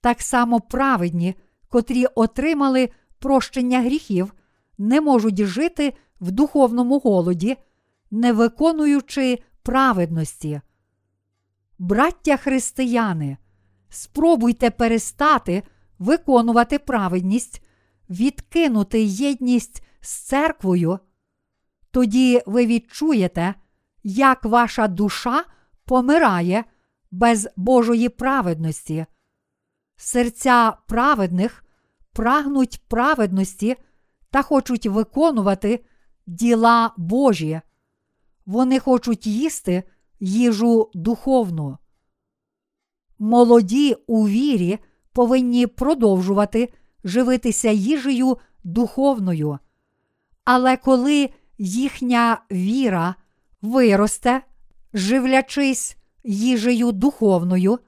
так 0.00 0.22
само 0.22 0.60
праведні, 0.60 1.34
котрі 1.68 2.06
отримали 2.06 2.88
прощення 3.18 3.80
гріхів, 3.80 4.34
не 4.78 5.00
можуть 5.00 5.44
жити 5.44 5.94
в 6.20 6.30
духовному 6.30 6.98
голоді, 6.98 7.56
не 8.10 8.32
виконуючи 8.32 9.42
праведності. 9.62 10.60
Браття 11.78 12.36
християни, 12.36 13.36
спробуйте 13.88 14.70
перестати 14.70 15.62
виконувати 15.98 16.78
праведність, 16.78 17.62
відкинути 18.10 19.02
єдність 19.02 19.82
з 20.00 20.12
церквою. 20.12 20.98
Тоді 21.90 22.42
ви 22.46 22.66
відчуєте, 22.66 23.54
як 24.02 24.44
ваша 24.44 24.88
душа 24.88 25.44
помирає 25.84 26.64
без 27.10 27.48
Божої 27.56 28.08
праведності. 28.08 29.06
Серця 29.96 30.76
праведних 30.86 31.64
прагнуть 32.12 32.82
праведності 32.88 33.76
та 34.30 34.42
хочуть 34.42 34.86
виконувати 34.86 35.84
діла 36.28 36.92
Божі. 36.96 37.60
Вони 38.46 38.78
хочуть 38.78 39.26
їсти 39.26 39.82
їжу 40.20 40.90
духовну. 40.94 41.78
Молоді 43.18 43.96
у 44.06 44.28
вірі 44.28 44.78
повинні 45.12 45.66
продовжувати 45.66 46.72
живитися 47.04 47.70
їжею 47.70 48.38
духовною. 48.64 49.58
Але 50.44 50.76
коли 50.76 51.30
їхня 51.58 52.40
віра 52.52 53.14
виросте, 53.62 54.42
живлячись 54.94 55.96
їжею 56.24 56.92
духовною 56.92 57.78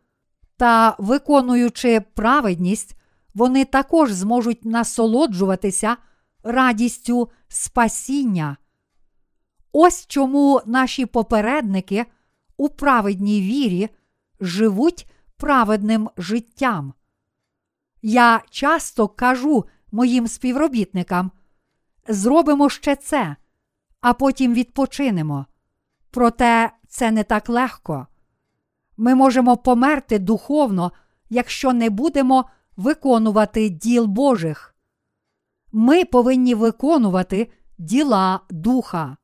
та 0.57 0.97
виконуючи 0.99 2.01
праведність, 2.15 2.97
вони 3.35 3.65
також 3.65 4.13
зможуть 4.13 4.65
насолоджуватися 4.65 5.97
радістю 6.43 7.31
спасіння. 7.49 8.57
Ось 9.73 10.07
чому 10.07 10.61
наші 10.67 11.07
попередники 11.07 12.07
у 12.57 12.69
праведній 12.69 13.41
вірі 13.41 13.89
живуть 14.41 15.07
праведним 15.37 16.11
життям. 16.17 16.95
Я 18.03 18.43
часто 18.51 19.09
кажу 19.09 19.65
моїм 19.93 20.29
співробітникам: 20.29 21.31
зробимо 22.09 22.69
ще 22.69 22.97
це, 22.97 23.37
а 24.01 24.13
потім 24.13 24.55
відпочинемо. 24.55 25.47
Проте 26.11 26.71
це 26.89 27.11
не 27.11 27.25
так 27.25 27.49
легко. 27.49 28.07
Ми 28.97 29.15
можемо 29.15 29.57
померти 29.57 30.19
духовно, 30.19 30.93
якщо 31.31 31.73
не 31.73 31.91
будемо 31.91 32.45
виконувати 32.77 33.69
діл 33.69 34.07
Божих. 34.07 34.70
Ми 35.73 36.05
повинні 36.05 36.55
виконувати 36.55 37.51
діла 37.79 38.41
Духа. 38.51 39.17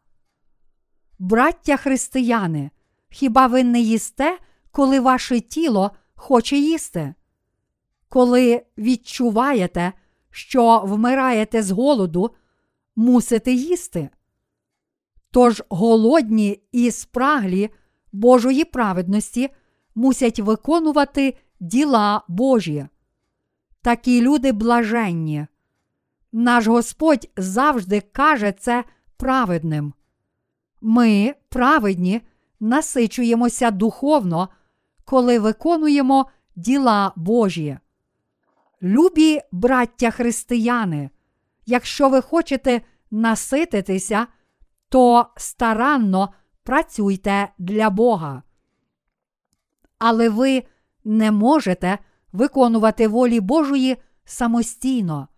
Браття 1.18 1.76
християни, 1.76 2.70
хіба 3.10 3.46
ви 3.46 3.64
не 3.64 3.80
їсте, 3.80 4.38
коли 4.70 5.00
ваше 5.00 5.40
тіло 5.40 5.90
хоче 6.14 6.56
їсти? 6.56 7.14
Коли 8.08 8.62
відчуваєте, 8.78 9.92
що 10.30 10.82
вмираєте 10.86 11.62
з 11.62 11.70
голоду, 11.70 12.30
мусите 12.96 13.52
їсти. 13.52 14.08
Тож 15.30 15.62
голодні 15.68 16.60
і 16.72 16.90
спраглі 16.90 17.70
Божої 18.12 18.64
праведності 18.64 19.50
мусять 19.94 20.40
виконувати 20.40 21.36
діла 21.60 22.22
Божі. 22.28 22.86
Такі 23.82 24.20
люди 24.20 24.52
блаженні. 24.52 25.46
Наш 26.32 26.66
Господь 26.66 27.30
завжди 27.36 28.00
каже 28.00 28.52
це 28.52 28.84
праведним. 29.16 29.94
Ми, 30.80 31.34
праведні, 31.48 32.20
насичуємося 32.60 33.70
духовно, 33.70 34.48
коли 35.04 35.38
виконуємо 35.38 36.26
діла 36.56 37.12
Божі. 37.16 37.78
Любі 38.82 39.40
браття 39.52 40.10
християни, 40.10 41.10
якщо 41.66 42.08
ви 42.08 42.20
хочете 42.20 42.80
насититися, 43.10 44.26
то 44.88 45.26
старанно 45.36 46.32
працюйте 46.62 47.48
для 47.58 47.90
Бога. 47.90 48.42
Але 49.98 50.28
ви 50.28 50.62
не 51.04 51.30
можете 51.30 51.98
виконувати 52.32 53.08
волі 53.08 53.40
Божої 53.40 53.96
самостійно. 54.24 55.28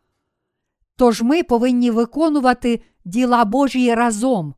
Тож 0.98 1.22
ми 1.22 1.42
повинні 1.42 1.90
виконувати 1.90 2.82
діла 3.04 3.44
Божі 3.44 3.94
разом. 3.94 4.54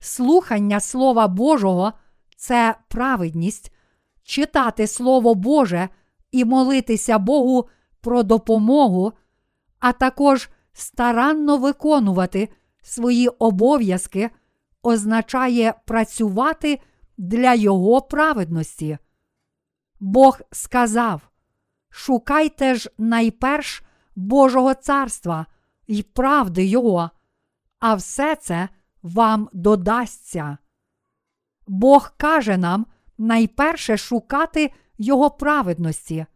Слухання 0.00 0.80
Слова 0.80 1.28
Божого 1.28 1.92
це 2.36 2.74
праведність, 2.88 3.72
читати 4.22 4.86
Слово 4.86 5.34
Боже 5.34 5.88
і 6.32 6.44
молитися 6.44 7.18
Богу 7.18 7.68
про 8.00 8.22
допомогу, 8.22 9.12
а 9.78 9.92
також 9.92 10.50
старанно 10.72 11.56
виконувати 11.56 12.48
свої 12.82 13.28
обов'язки 13.28 14.30
означає 14.82 15.74
працювати 15.86 16.80
для 17.16 17.54
Його 17.54 18.02
праведності. 18.02 18.98
Бог 20.00 20.40
сказав: 20.52 21.28
Шукайте 21.90 22.74
ж 22.74 22.90
найперш 22.98 23.82
Божого 24.18 24.74
царства 24.74 25.46
і 25.86 26.02
правди 26.02 26.64
Його, 26.64 27.10
а 27.78 27.94
все 27.94 28.36
це 28.36 28.68
вам 29.02 29.48
додасться. 29.52 30.58
Бог 31.66 32.12
каже 32.16 32.56
нам 32.56 32.86
найперше 33.18 33.96
шукати 33.96 34.72
Його 34.98 35.30
праведності. 35.30 36.26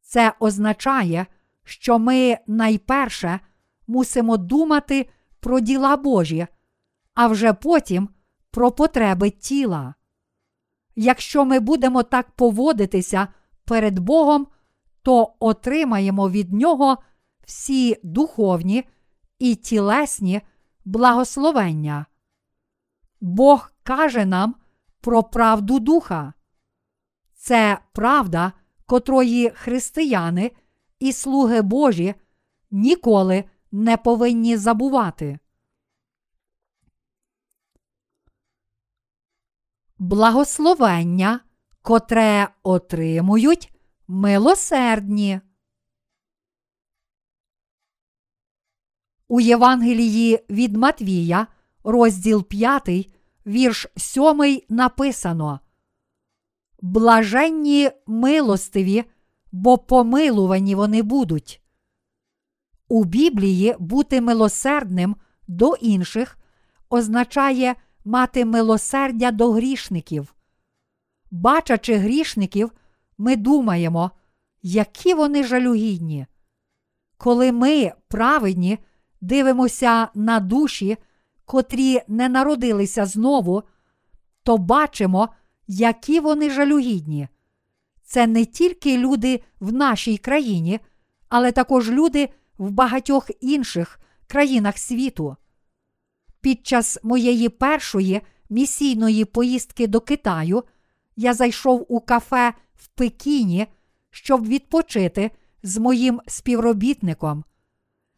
Це 0.00 0.32
означає, 0.40 1.26
що 1.64 1.98
ми 1.98 2.38
найперше 2.46 3.40
мусимо 3.86 4.36
думати 4.36 5.08
про 5.40 5.60
діла 5.60 5.96
Божі, 5.96 6.46
а 7.14 7.26
вже 7.26 7.52
потім 7.52 8.08
про 8.50 8.70
потреби 8.70 9.30
тіла. 9.30 9.94
Якщо 10.96 11.44
ми 11.44 11.60
будемо 11.60 12.02
так 12.02 12.30
поводитися 12.30 13.28
перед 13.64 13.98
Богом, 13.98 14.46
то 15.06 15.34
отримаємо 15.40 16.30
від 16.30 16.52
Нього 16.52 16.98
всі 17.44 17.96
духовні 18.02 18.84
і 19.38 19.54
тілесні 19.54 20.40
благословення. 20.84 22.06
Бог 23.20 23.70
каже 23.82 24.24
нам 24.24 24.54
про 25.00 25.22
правду 25.22 25.78
духа. 25.78 26.32
Це 27.34 27.78
правда, 27.92 28.52
котрої 28.86 29.50
християни 29.50 30.50
і 30.98 31.12
слуги 31.12 31.62
Божі 31.62 32.14
ніколи 32.70 33.44
не 33.72 33.96
повинні 33.96 34.56
забувати. 34.56 35.38
Благословення, 39.98 41.40
котре 41.82 42.48
отримують 42.62 43.75
милосердні. 44.08 45.40
У 49.28 49.40
Євангелії 49.40 50.44
від 50.50 50.76
Матвія, 50.76 51.46
розділ 51.84 52.44
5, 52.44 53.10
вірш 53.46 53.86
7 53.96 54.60
написано 54.68 55.60
Блаженні 56.82 57.90
милостиві, 58.06 59.04
бо 59.52 59.78
помилувані 59.78 60.74
вони 60.74 61.02
будуть. 61.02 61.62
У 62.88 63.04
Біблії 63.04 63.76
бути 63.78 64.20
милосердним 64.20 65.16
до 65.48 65.74
інших 65.74 66.38
означає 66.90 67.74
мати 68.04 68.44
милосердя 68.44 69.30
до 69.30 69.52
грішників. 69.52 70.34
Бачачи 71.30 71.96
грішників, 71.96 72.72
ми 73.18 73.36
думаємо, 73.36 74.10
які 74.62 75.14
вони 75.14 75.44
жалюгідні. 75.44 76.26
Коли 77.16 77.52
ми, 77.52 77.92
праведні, 78.08 78.78
дивимося 79.20 80.08
на 80.14 80.40
душі, 80.40 80.96
котрі 81.44 82.00
не 82.08 82.28
народилися 82.28 83.06
знову, 83.06 83.62
то 84.42 84.58
бачимо, 84.58 85.28
які 85.66 86.20
вони 86.20 86.50
жалюгідні. 86.50 87.28
Це 88.02 88.26
не 88.26 88.44
тільки 88.44 88.98
люди 88.98 89.40
в 89.60 89.72
нашій 89.72 90.18
країні, 90.18 90.80
але 91.28 91.52
також 91.52 91.90
люди 91.90 92.28
в 92.58 92.70
багатьох 92.70 93.30
інших 93.40 94.00
країнах 94.26 94.78
світу. 94.78 95.36
Під 96.40 96.66
час 96.66 96.98
моєї 97.02 97.48
першої 97.48 98.20
місійної 98.50 99.24
поїздки 99.24 99.86
до 99.86 100.00
Китаю 100.00 100.64
я 101.16 101.34
зайшов 101.34 101.86
у 101.88 102.00
кафе 102.00 102.54
Пекіні, 102.96 103.66
щоб 104.10 104.46
відпочити 104.46 105.30
з 105.62 105.78
моїм 105.78 106.20
співробітником. 106.26 107.44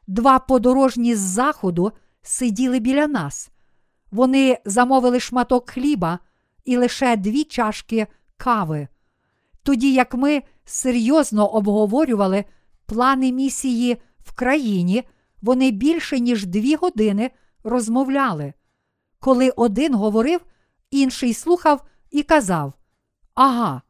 Два 0.07 0.39
подорожні 0.39 1.15
з 1.15 1.19
заходу 1.19 1.93
сиділи 2.23 2.79
біля 2.79 3.07
нас. 3.07 3.51
Вони 4.11 4.59
замовили 4.65 5.21
шматок 5.21 5.71
хліба 5.71 6.19
і 6.65 6.77
лише 6.77 7.17
дві 7.17 7.45
чашки 7.45 8.07
кави. 8.37 8.89
Тоді 9.63 9.93
як 9.93 10.15
ми 10.15 10.43
серйозно 10.65 11.47
обговорювали 11.47 12.45
плани 12.87 13.33
місії 13.33 13.97
в 14.19 14.33
країні, 14.33 15.05
вони 15.43 15.71
більше 15.71 16.21
ніж 16.21 16.47
дві 16.47 16.75
години 16.75 17.31
розмовляли. 17.65 18.53
Коли 19.21 19.51
один 19.51 19.95
говорив, 19.95 20.41
інший 20.91 21.35
слухав 21.35 21.87
і 22.11 22.23
казав 22.23 22.73
Ага. 23.35 23.83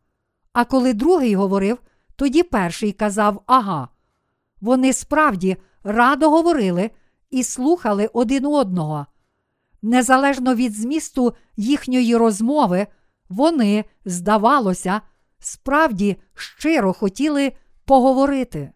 А 0.52 0.64
коли 0.64 0.92
другий 0.92 1.34
говорив, 1.34 1.78
тоді 2.16 2.42
перший 2.42 2.92
казав 2.92 3.42
Ага. 3.46 3.88
Вони 4.60 4.92
справді 4.92 5.56
радо 5.84 6.30
говорили 6.30 6.90
і 7.30 7.42
слухали 7.42 8.10
один 8.12 8.46
одного. 8.46 9.06
Незалежно 9.82 10.54
від 10.54 10.74
змісту 10.74 11.34
їхньої 11.56 12.16
розмови, 12.16 12.86
вони, 13.28 13.84
здавалося, 14.04 15.00
справді 15.38 16.16
щиро 16.34 16.92
хотіли 16.92 17.52
поговорити. 17.84 18.72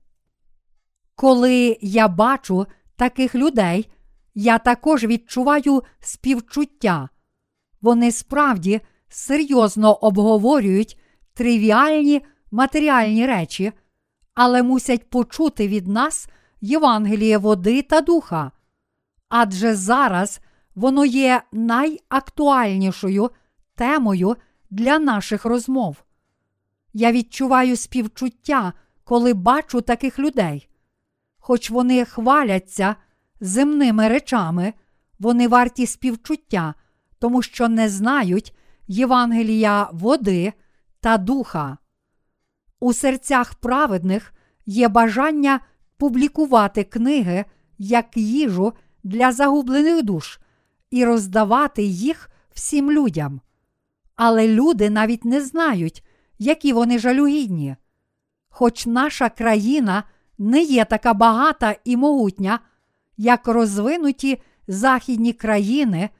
Коли 1.15 1.79
я 1.81 2.09
бачу 2.09 2.67
таких 2.97 3.35
людей, 3.35 3.91
я 4.35 4.59
також 4.59 5.05
відчуваю 5.05 5.83
співчуття. 6.01 7.09
Вони 7.81 8.13
справді 8.13 8.81
серйозно 9.09 9.95
обговорюють 9.95 10.99
тривіальні 11.35 12.23
матеріальні 12.51 13.27
речі, 13.27 13.73
але 14.35 14.63
мусять 14.63 15.11
почути 15.11 15.69
від 15.69 15.87
нас 15.87 16.29
Євангеліє 16.61 17.39
води 17.39 17.83
та 17.83 18.01
духа. 18.01 18.51
Адже 19.29 19.75
зараз 19.75 20.41
воно 20.75 21.05
є 21.05 21.43
найактуальнішою 21.53 23.31
темою 23.75 24.37
для 24.71 24.99
наших 24.99 25.45
розмов. 25.45 25.97
Я 26.93 27.13
відчуваю 27.13 27.77
співчуття, 27.77 28.73
коли 29.05 29.35
бачу 29.35 29.81
таких 29.81 30.19
людей. 30.19 30.69
Хоч 31.39 31.71
вони 31.71 32.05
хваляться 32.05 32.97
земними 33.41 34.09
речами, 34.09 34.73
вони 35.19 35.49
варті 35.49 35.87
співчуття, 35.87 36.75
тому 37.19 37.43
що 37.43 37.69
не 37.69 37.89
знають 37.89 38.57
Євангелія 38.89 39.89
води 39.93 40.53
та 41.03 41.19
духа. 41.19 41.79
У 42.81 42.93
серцях 42.93 43.55
праведних 43.55 44.33
є 44.67 44.89
бажання 44.89 45.61
публікувати 45.97 46.85
книги 46.85 47.45
як 47.79 48.17
їжу 48.17 48.73
для 49.05 49.33
загублених 49.33 50.03
душ 50.03 50.41
і 50.91 51.05
роздавати 51.05 51.83
їх 51.83 52.31
всім 52.55 52.91
людям. 52.91 53.41
Але 54.17 54.49
люди 54.49 54.91
навіть 54.91 55.25
не 55.25 55.41
знають, 55.41 56.05
які 56.39 56.73
вони 56.73 56.99
жалюгідні. 56.99 57.77
Хоч 58.49 58.87
наша 58.87 59.29
країна 59.29 60.05
не 60.39 60.63
є 60.63 60.85
така 60.85 61.15
багата 61.15 61.77
і 61.85 61.97
могутня, 61.97 62.61
як 63.17 63.49
розвинуті 63.49 64.43
західні 64.69 65.33
країни, 65.33 66.11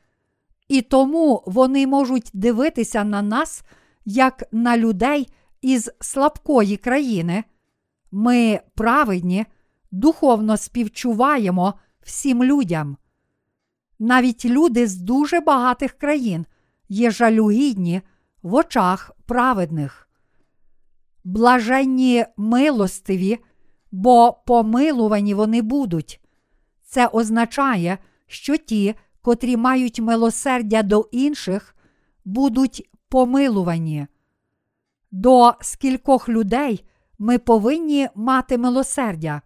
і 0.69 0.83
тому 0.83 1.43
вони 1.47 1.87
можуть 1.87 2.31
дивитися 2.35 3.05
на 3.05 3.23
нас 3.23 3.63
як 4.05 4.45
на 4.53 4.79
людей 4.79 5.29
із 5.61 5.91
слабкої 6.01 6.77
країни. 6.77 7.45
Ми 8.11 8.61
праведні, 8.75 9.47
духовно 9.91 10.57
співчуваємо 10.57 11.75
всім 12.01 12.45
людям. 12.45 12.97
Навіть 13.99 14.45
люди 14.45 14.87
з 14.87 14.97
дуже 14.97 15.41
багатих 15.41 15.93
країн 15.93 16.47
є 16.89 17.11
жалюгідні 17.11 18.03
в 18.43 18.55
очах 18.55 19.11
праведних. 19.27 20.09
Блаженні 21.25 22.25
милостиві, 22.37 23.39
бо 23.93 24.33
помилувані 24.47 25.35
вони 25.35 25.63
будуть. 25.63 26.21
Це 26.85 27.07
означає, 27.07 27.99
що 28.27 28.57
ті, 28.57 28.95
котрі 29.23 29.57
мають 29.57 30.01
милосердя 30.01 30.83
до 30.83 31.09
інших, 31.13 31.77
будуть 32.25 32.89
помилувані. 33.13 34.07
До 35.11 35.55
скількох 35.61 36.29
людей 36.29 36.85
ми 37.19 37.39
повинні 37.39 38.09
мати 38.15 38.59
милосердя, 38.59 39.43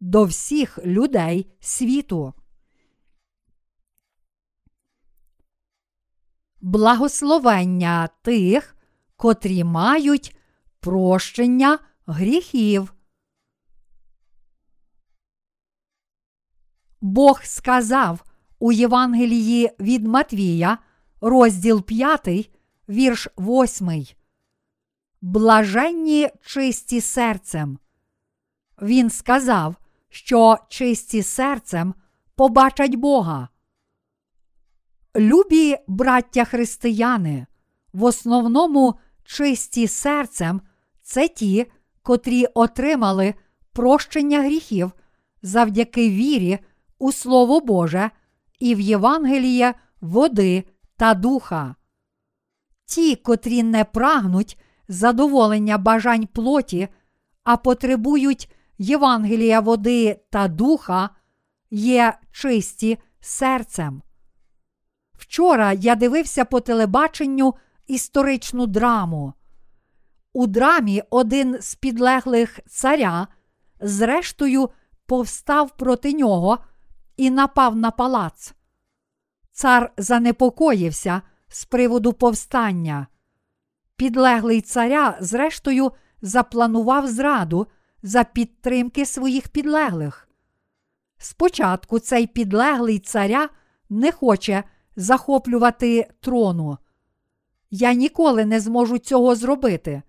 до 0.00 0.24
всіх 0.24 0.78
людей 0.84 1.52
світу. 1.60 2.34
Благословення 6.60 8.08
тих, 8.22 8.76
котрі 9.16 9.64
мають 9.64 10.36
прощення 10.80 11.78
гріхів. 12.06 12.94
Бог 17.00 17.42
сказав 17.44 18.24
у 18.58 18.72
Євангелії 18.72 19.70
від 19.80 20.06
Матвія, 20.06 20.78
розділ 21.20 21.82
5, 21.82 22.53
вірш 22.88 23.28
8. 23.38 24.06
Блаженні 25.20 26.28
чисті 26.42 27.00
серцем. 27.00 27.78
Він 28.82 29.10
сказав, 29.10 29.74
що 30.08 30.58
чисті 30.68 31.22
серцем 31.22 31.94
побачать 32.34 32.94
Бога. 32.94 33.48
Любі 35.16 35.76
браття 35.86 36.44
християни, 36.44 37.46
в 37.92 38.04
основному 38.04 38.94
чисті 39.24 39.88
серцем 39.88 40.60
це 41.02 41.28
ті, 41.28 41.66
котрі 42.02 42.46
отримали 42.46 43.34
прощення 43.72 44.42
гріхів 44.42 44.92
завдяки 45.42 46.10
вірі 46.10 46.58
у 46.98 47.12
Слово 47.12 47.60
Боже 47.60 48.10
і 48.58 48.74
в 48.74 48.80
Євангеліє 48.80 49.74
води 50.00 50.64
та 50.96 51.14
духа. 51.14 51.74
Ті, 52.86 53.16
котрі 53.16 53.62
не 53.62 53.84
прагнуть 53.84 54.58
задоволення 54.88 55.78
бажань 55.78 56.26
плоті, 56.26 56.88
а 57.44 57.56
потребують 57.56 58.52
Євангелія 58.78 59.60
води 59.60 60.20
та 60.30 60.48
духа, 60.48 61.10
є 61.70 62.18
чисті 62.32 62.98
серцем. 63.20 64.02
Вчора 65.12 65.72
я 65.72 65.94
дивився 65.94 66.44
по 66.44 66.60
телебаченню 66.60 67.54
історичну 67.86 68.66
драму. 68.66 69.32
У 70.32 70.46
драмі 70.46 71.02
один 71.10 71.56
з 71.60 71.74
підлеглих 71.74 72.60
царя, 72.66 73.26
зрештою, 73.80 74.70
повстав 75.06 75.76
проти 75.76 76.12
нього 76.12 76.58
і 77.16 77.30
напав 77.30 77.76
на 77.76 77.90
палац. 77.90 78.54
Цар 79.52 79.92
занепокоївся 79.96 81.22
з 81.54 81.64
приводу 81.64 82.12
повстання. 82.12 83.06
Підлеглий 83.96 84.60
царя, 84.60 85.18
зрештою, 85.20 85.92
запланував 86.22 87.08
зраду 87.08 87.66
за 88.02 88.24
підтримки 88.24 89.06
своїх 89.06 89.48
підлеглих. 89.48 90.28
Спочатку 91.18 91.98
цей 91.98 92.26
підлеглий 92.26 92.98
царя 92.98 93.48
не 93.90 94.12
хоче 94.12 94.64
захоплювати 94.96 96.10
трону. 96.20 96.78
Я 97.70 97.92
ніколи 97.92 98.44
не 98.44 98.60
зможу 98.60 98.98
цього 98.98 99.34
зробити. 99.34 100.02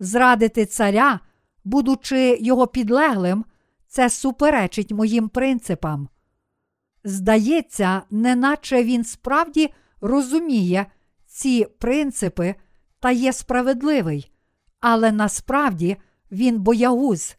Зрадити 0.00 0.66
царя, 0.66 1.20
будучи 1.64 2.38
його 2.40 2.66
підлеглим, 2.66 3.44
це 3.86 4.10
суперечить 4.10 4.92
моїм 4.92 5.28
принципам. 5.28 6.08
Здається, 7.04 8.02
неначе 8.10 8.84
він 8.84 9.04
справді 9.04 9.70
розуміє 10.02 10.86
ці 11.26 11.64
принципи 11.78 12.54
та 13.00 13.10
є 13.10 13.32
справедливий, 13.32 14.32
але 14.80 15.12
насправді 15.12 15.96
він 16.32 16.60
боягуз. 16.60 17.36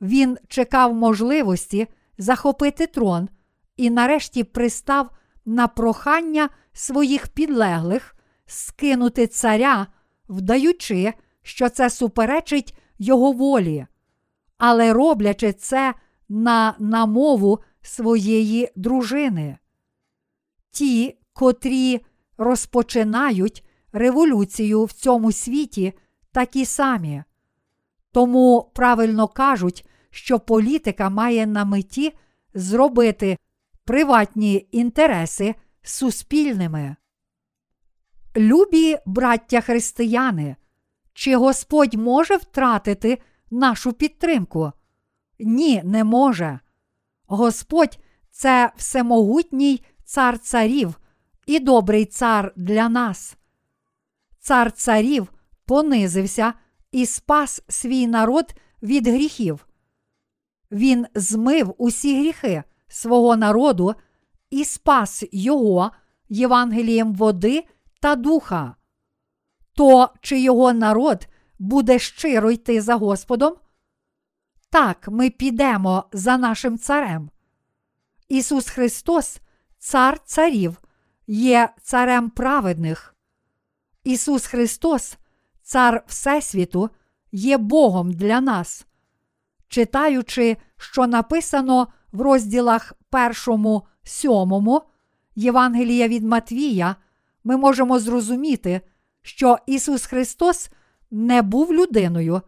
Він 0.00 0.38
чекав 0.48 0.94
можливості 0.94 1.86
захопити 2.18 2.86
трон 2.86 3.28
і 3.76 3.90
нарешті 3.90 4.44
пристав 4.44 5.10
на 5.44 5.68
прохання 5.68 6.48
своїх 6.72 7.28
підлеглих 7.28 8.16
скинути 8.46 9.26
царя, 9.26 9.86
вдаючи, 10.28 11.12
що 11.42 11.68
це 11.68 11.90
суперечить 11.90 12.78
його 12.98 13.32
волі, 13.32 13.86
але 14.58 14.92
роблячи 14.92 15.52
це 15.52 15.94
на 16.28 16.74
намову 16.78 17.58
своєї 17.82 18.72
дружини. 18.76 19.58
Ті, 20.70 21.18
котрі 21.36 22.00
розпочинають 22.38 23.64
революцію 23.92 24.84
в 24.84 24.92
цьому 24.92 25.32
світі, 25.32 25.92
такі 26.32 26.64
самі. 26.64 27.22
Тому 28.12 28.70
правильно 28.74 29.28
кажуть, 29.28 29.86
що 30.10 30.38
політика 30.38 31.10
має 31.10 31.46
на 31.46 31.64
меті 31.64 32.12
зробити 32.54 33.38
приватні 33.84 34.68
інтереси 34.72 35.54
суспільними. 35.82 36.96
Любі 38.36 38.98
браття 39.06 39.60
християни, 39.60 40.56
чи 41.12 41.36
Господь 41.36 41.94
може 41.94 42.36
втратити 42.36 43.18
нашу 43.50 43.92
підтримку? 43.92 44.72
Ні, 45.38 45.82
не 45.84 46.04
може. 46.04 46.60
Господь 47.26 47.98
це 48.30 48.72
всемогутній 48.76 49.84
цар 50.04 50.38
царів 50.38 50.94
і 51.46 51.60
добрий 51.60 52.04
цар 52.04 52.52
для 52.56 52.88
нас. 52.88 53.36
Цар 54.38 54.72
царів 54.72 55.32
понизився 55.64 56.54
і 56.92 57.06
спас 57.06 57.62
свій 57.68 58.06
народ 58.06 58.54
від 58.82 59.06
гріхів. 59.06 59.66
Він 60.70 61.06
змив 61.14 61.74
усі 61.78 62.20
гріхи 62.20 62.62
свого 62.88 63.36
народу 63.36 63.94
і 64.50 64.64
спас 64.64 65.24
його 65.32 65.90
Євангелієм 66.28 67.14
води 67.14 67.64
та 68.00 68.16
духа. 68.16 68.74
То 69.74 70.10
чи 70.20 70.40
його 70.40 70.72
народ 70.72 71.28
буде 71.58 71.98
щиро 71.98 72.50
йти 72.50 72.80
за 72.80 72.94
Господом? 72.94 73.54
Так, 74.70 75.08
ми 75.08 75.30
підемо 75.30 76.04
за 76.12 76.38
нашим 76.38 76.78
царем. 76.78 77.30
Ісус 78.28 78.68
Христос, 78.68 79.40
Цар 79.78 80.18
царів, 80.24 80.82
є 81.26 81.68
царем 81.82 82.30
праведних. 82.30 83.14
Ісус 84.04 84.46
Христос, 84.46 85.16
Цар 85.62 86.04
Всесвіту, 86.06 86.90
є 87.32 87.58
Богом 87.58 88.12
для 88.12 88.40
нас. 88.40 88.86
Читаючи, 89.68 90.56
що 90.76 91.06
написано 91.06 91.88
в 92.12 92.20
розділах 92.20 92.92
першому, 93.10 93.82
сьомому 94.02 94.82
Євангелія 95.34 96.08
від 96.08 96.22
Матвія, 96.22 96.96
ми 97.44 97.56
можемо 97.56 97.98
зрозуміти, 97.98 98.80
що 99.22 99.58
Ісус 99.66 100.06
Христос 100.06 100.70
не 101.10 101.42
був 101.42 101.72
людиною, 101.72 102.42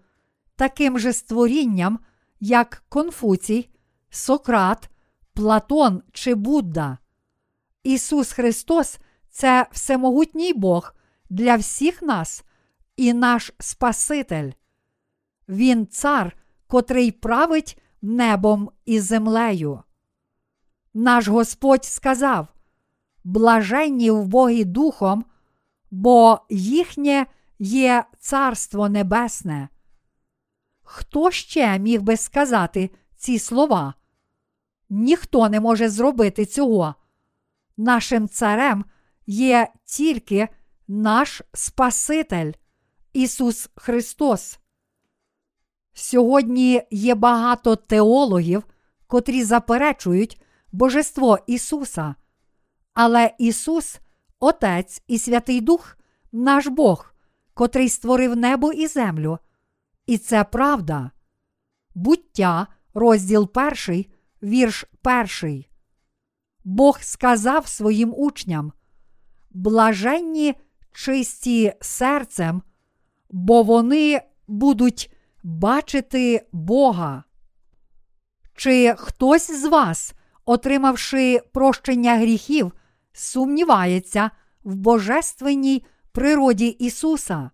таким 0.56 0.98
же 0.98 1.12
створінням, 1.12 1.98
як 2.40 2.82
Конфуцій, 2.88 3.68
Сократ, 4.10 4.90
Платон 5.34 6.02
чи 6.12 6.34
Будда. 6.34 6.98
Ісус 7.88 8.32
Христос 8.32 8.98
це 9.30 9.66
всемогутній 9.72 10.52
Бог 10.52 10.94
для 11.30 11.56
всіх 11.56 12.02
нас 12.02 12.44
і 12.96 13.12
наш 13.12 13.52
Спаситель. 13.58 14.52
Він 15.48 15.86
цар, 15.86 16.36
котрий 16.66 17.12
править 17.12 17.80
небом 18.02 18.70
і 18.84 19.00
землею. 19.00 19.82
Наш 20.94 21.28
Господь 21.28 21.84
сказав: 21.84 22.48
блаженні 23.24 24.10
в 24.10 24.26
Богі 24.26 24.64
Духом, 24.64 25.24
бо 25.90 26.40
їхнє 26.50 27.26
є 27.58 28.04
Царство 28.18 28.88
Небесне. 28.88 29.68
Хто 30.82 31.30
ще 31.30 31.78
міг 31.78 32.02
би 32.02 32.16
сказати 32.16 32.90
ці 33.16 33.38
слова? 33.38 33.94
Ніхто 34.90 35.48
не 35.48 35.60
може 35.60 35.88
зробити 35.88 36.46
цього. 36.46 36.94
Нашим 37.80 38.28
царем 38.28 38.84
є 39.26 39.68
тільки 39.84 40.48
наш 40.88 41.42
Спаситель, 41.54 42.52
Ісус 43.12 43.70
Христос. 43.76 44.58
Сьогодні 45.92 46.82
є 46.90 47.14
багато 47.14 47.76
теологів, 47.76 48.64
котрі 49.06 49.44
заперечують 49.44 50.42
Божество 50.72 51.38
Ісуса. 51.46 52.14
Але 52.94 53.34
Ісус, 53.38 54.00
Отець 54.40 55.02
і 55.06 55.18
Святий 55.18 55.60
Дух, 55.60 55.96
наш 56.32 56.66
Бог, 56.66 57.14
котрий 57.54 57.88
створив 57.88 58.36
небо 58.36 58.72
і 58.72 58.86
землю. 58.86 59.38
І 60.06 60.18
це 60.18 60.44
правда. 60.44 61.10
Буття, 61.94 62.66
розділ 62.94 63.52
перший, 63.52 64.10
вірш 64.42 64.84
перший. 65.02 65.67
Бог 66.68 66.98
сказав 67.02 67.68
своїм 67.68 68.14
учням: 68.16 68.72
блаженні 69.50 70.54
чисті 70.92 71.72
серцем, 71.80 72.62
бо 73.30 73.62
вони 73.62 74.20
будуть 74.48 75.12
бачити 75.42 76.46
Бога. 76.52 77.24
Чи 78.54 78.94
хтось 78.98 79.50
з 79.50 79.64
вас, 79.64 80.14
отримавши 80.44 81.40
прощення 81.52 82.16
гріхів, 82.16 82.72
сумнівається 83.12 84.30
в 84.64 84.74
божественній 84.74 85.86
природі 86.12 86.66
Ісуса? 86.66 87.50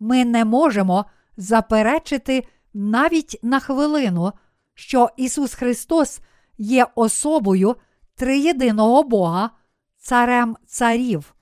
Ми 0.00 0.24
не 0.24 0.44
можемо 0.44 1.04
заперечити 1.36 2.46
навіть 2.74 3.38
на 3.42 3.60
хвилину, 3.60 4.32
що 4.74 5.10
Ісус 5.16 5.54
Христос 5.54 6.20
є 6.58 6.86
особою 6.94 7.76
триєдиного 8.14 9.02
Бога, 9.02 9.50
царем 9.96 10.56
царів. 10.66 11.34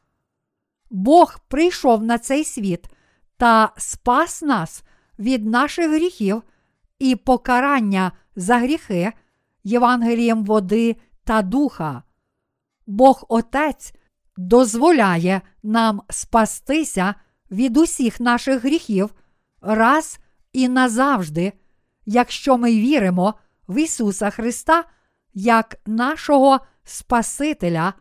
Бог 0.90 1.38
прийшов 1.48 2.02
на 2.02 2.18
цей 2.18 2.44
світ 2.44 2.86
та 3.36 3.72
спас 3.76 4.42
нас 4.42 4.84
від 5.18 5.46
наших 5.46 5.90
гріхів 5.90 6.42
і 6.98 7.16
покарання 7.16 8.12
за 8.36 8.58
гріхи 8.58 9.12
Євангелієм 9.64 10.44
води 10.44 10.96
та 11.24 11.42
духа. 11.42 12.02
Бог 12.86 13.24
Отець 13.28 13.94
дозволяє 14.36 15.40
нам 15.62 16.02
спастися 16.10 17.14
від 17.50 17.76
усіх 17.76 18.20
наших 18.20 18.64
гріхів 18.64 19.14
раз 19.60 20.18
і 20.52 20.68
назавжди, 20.68 21.52
якщо 22.06 22.58
ми 22.58 22.70
віримо 22.70 23.34
в 23.68 23.78
Ісуса 23.78 24.30
Христа 24.30 24.84
як 25.34 25.76
нашого 25.86 26.60
Спасителя 26.84 27.94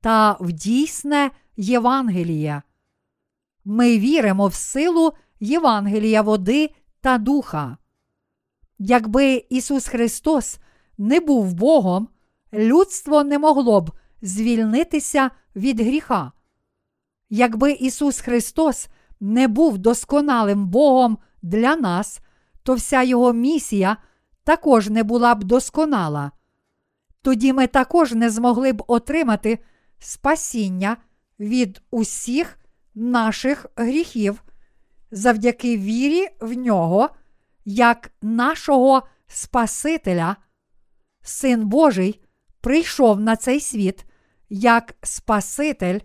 та 0.00 0.36
в 0.40 0.52
дійсне 0.52 1.30
Євангеліє. 1.56 2.62
Ми 3.64 3.98
віримо 3.98 4.46
в 4.46 4.54
силу 4.54 5.12
Євангелія 5.40 6.22
води 6.22 6.70
та 7.00 7.18
духа. 7.18 7.76
Якби 8.78 9.44
Ісус 9.50 9.86
Христос 9.86 10.58
не 10.98 11.20
був 11.20 11.54
Богом, 11.54 12.08
людство 12.52 13.24
не 13.24 13.38
могло 13.38 13.80
б 13.80 13.90
звільнитися 14.22 15.30
від 15.56 15.80
гріха. 15.80 16.32
Якби 17.30 17.72
Ісус 17.72 18.20
Христос 18.20 18.88
не 19.20 19.48
був 19.48 19.78
досконалим 19.78 20.66
Богом 20.66 21.18
для 21.42 21.76
нас, 21.76 22.20
то 22.62 22.74
вся 22.74 23.02
Його 23.02 23.32
місія 23.32 23.96
також 24.44 24.88
не 24.88 25.02
була 25.02 25.34
б 25.34 25.44
досконала. 25.44 26.30
Тоді 27.24 27.52
ми 27.52 27.66
також 27.66 28.12
не 28.12 28.30
змогли 28.30 28.72
б 28.72 28.84
отримати 28.86 29.58
спасіння 29.98 30.96
від 31.40 31.82
усіх 31.90 32.58
наших 32.94 33.66
гріхів 33.76 34.42
завдяки 35.10 35.78
вірі 35.78 36.28
в 36.40 36.52
нього, 36.52 37.10
як 37.64 38.10
нашого 38.22 39.02
Спасителя. 39.26 40.36
Син 41.22 41.66
Божий 41.66 42.20
прийшов 42.60 43.20
на 43.20 43.36
цей 43.36 43.60
світ 43.60 44.04
як 44.48 44.94
Спаситель 45.02 46.00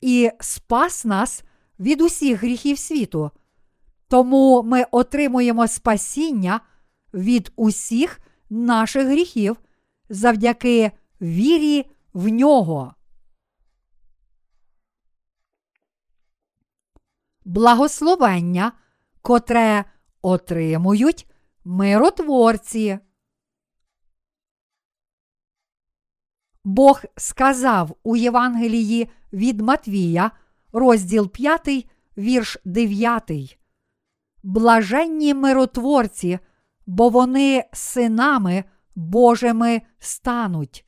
і 0.00 0.30
спас 0.40 1.04
нас 1.04 1.42
від 1.80 2.00
усіх 2.00 2.42
гріхів 2.42 2.78
світу. 2.78 3.30
Тому 4.08 4.62
ми 4.62 4.84
отримуємо 4.90 5.68
спасіння 5.68 6.60
від 7.14 7.52
усіх 7.56 8.20
наших 8.50 9.06
гріхів 9.06 9.56
завдяки 10.08 10.92
вірі 11.20 11.90
в 12.12 12.28
нього. 12.28 12.94
Благословення, 17.44 18.72
котре 19.22 19.84
отримують 20.22 21.30
миротворці. 21.64 22.98
Бог 26.64 27.02
сказав 27.16 27.96
у 28.02 28.16
Євангелії 28.16 29.10
від 29.32 29.60
Матвія, 29.60 30.30
розділ 30.72 31.30
5, 31.30 31.86
вірш 32.18 32.58
9. 32.64 33.58
Блаженні 34.42 35.34
миротворці, 35.34 36.38
бо 36.86 37.08
вони 37.08 37.64
синами 37.72 38.64
Божими 38.96 39.82
стануть. 39.98 40.86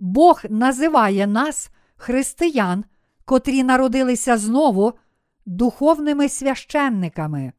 Бог 0.00 0.42
називає 0.50 1.26
нас, 1.26 1.70
християн, 1.96 2.84
котрі 3.24 3.62
народилися 3.62 4.38
знову 4.38 4.92
духовними 5.46 6.28
священниками. 6.28 7.52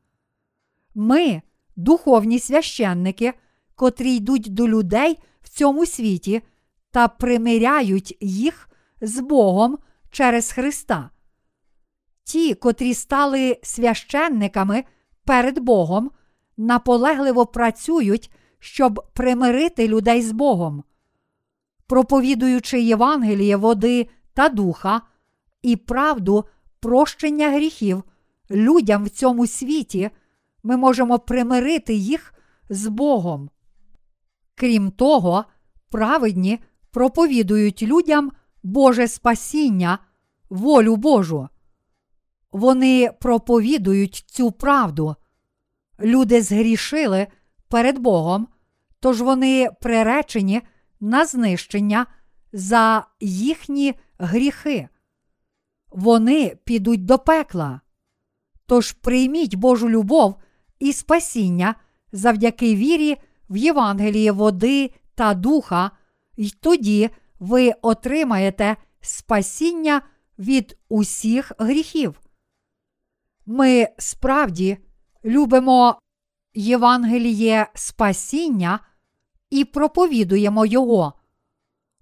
Ми, 0.96 1.42
духовні 1.76 2.40
священники, 2.40 3.34
котрі 3.76 4.16
йдуть 4.16 4.54
до 4.54 4.68
людей 4.68 5.20
в 5.42 5.50
цьому 5.50 5.86
світі 5.86 6.42
та 6.92 7.08
примиряють 7.08 8.18
їх 8.22 8.70
з 9.02 9.20
Богом 9.20 9.78
через 10.12 10.52
Христа. 10.52 11.10
Ті, 12.24 12.54
котрі 12.54 12.94
стали 12.94 13.60
священниками 13.64 14.84
перед 15.26 15.60
Богом, 15.60 16.12
наполегливо 16.58 17.46
працюють, 17.46 18.32
щоб 18.66 19.06
примирити 19.14 19.88
людей 19.88 20.22
з 20.22 20.32
Богом. 20.32 20.84
Проповідуючи 21.88 22.82
Євангеліє 22.82 23.56
води 23.56 24.08
та 24.34 24.50
духа 24.50 25.02
і 25.62 25.76
правду 25.76 26.46
прощення 26.80 27.52
гріхів 27.52 28.04
людям 28.52 29.04
в 29.04 29.10
цьому 29.10 29.48
світі, 29.48 30.10
ми 30.64 30.78
можемо 30.78 31.20
примирити 31.20 31.94
їх 31.94 32.34
з 32.70 32.88
Богом. 32.88 33.50
Крім 34.56 34.92
того, 34.92 35.46
праведні 35.90 36.60
проповідують 36.92 37.84
людям 37.84 38.32
Боже 38.64 39.08
спасіння, 39.08 40.00
волю 40.50 40.96
Божу. 40.96 41.50
Вони 42.52 43.12
проповідують 43.20 44.16
цю 44.28 44.52
правду. 44.52 45.16
Люди 46.00 46.42
згрішили 46.42 47.28
перед 47.68 48.00
Богом, 48.00 48.48
тож 49.06 49.22
вони 49.22 49.70
приречені 49.82 50.62
на 51.00 51.26
знищення 51.26 52.06
за 52.54 53.06
їхні 53.20 53.94
гріхи. 54.18 54.90
Вони 55.92 56.58
підуть 56.64 57.06
до 57.06 57.20
пекла. 57.20 57.82
Тож 58.66 58.92
прийміть 58.92 59.56
Божу 59.56 59.90
любов 59.90 60.36
і 60.80 60.94
спасіння 60.94 61.76
завдяки 62.12 62.76
вірі 62.76 63.18
в 63.50 63.58
Євангеліє 63.58 64.32
води 64.32 64.92
та 65.16 65.34
духа, 65.34 65.92
і 66.38 66.50
тоді 66.50 67.10
ви 67.40 67.72
отримаєте 67.82 68.76
спасіння 69.02 70.02
від 70.40 70.78
усіх 70.90 71.52
гріхів. 71.60 72.22
Ми 73.46 73.88
справді 73.98 74.78
любимо 75.26 76.00
Євангеліє 76.54 77.68
спасіння 77.76 78.80
і 79.56 79.66
проповідуємо 79.66 80.66
Його. 80.66 81.14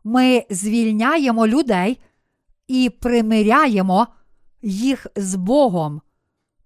Ми 0.04 0.46
звільняємо 0.50 1.48
людей 1.48 2.02
і 2.68 2.90
примиряємо 2.90 4.08
їх 4.62 5.08
з 5.16 5.36
Богом, 5.36 6.02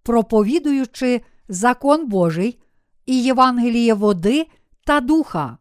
проповідуючи 0.04 1.22
закон 1.50 2.08
Божий 2.08 2.60
і 3.06 3.24
Євангеліє 3.24 3.94
води 3.94 4.48
та 4.86 5.00
духа. 5.00 5.58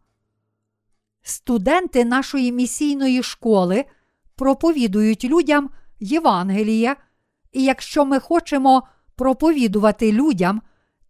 Студенти 1.21 2.05
нашої 2.05 2.51
місійної 2.51 3.23
школи 3.23 3.85
проповідують 4.35 5.25
людям 5.25 5.69
Євангеліє, 5.99 6.95
і 7.53 7.63
якщо 7.63 8.05
ми 8.05 8.19
хочемо 8.19 8.83
проповідувати 9.15 10.11
людям, 10.11 10.61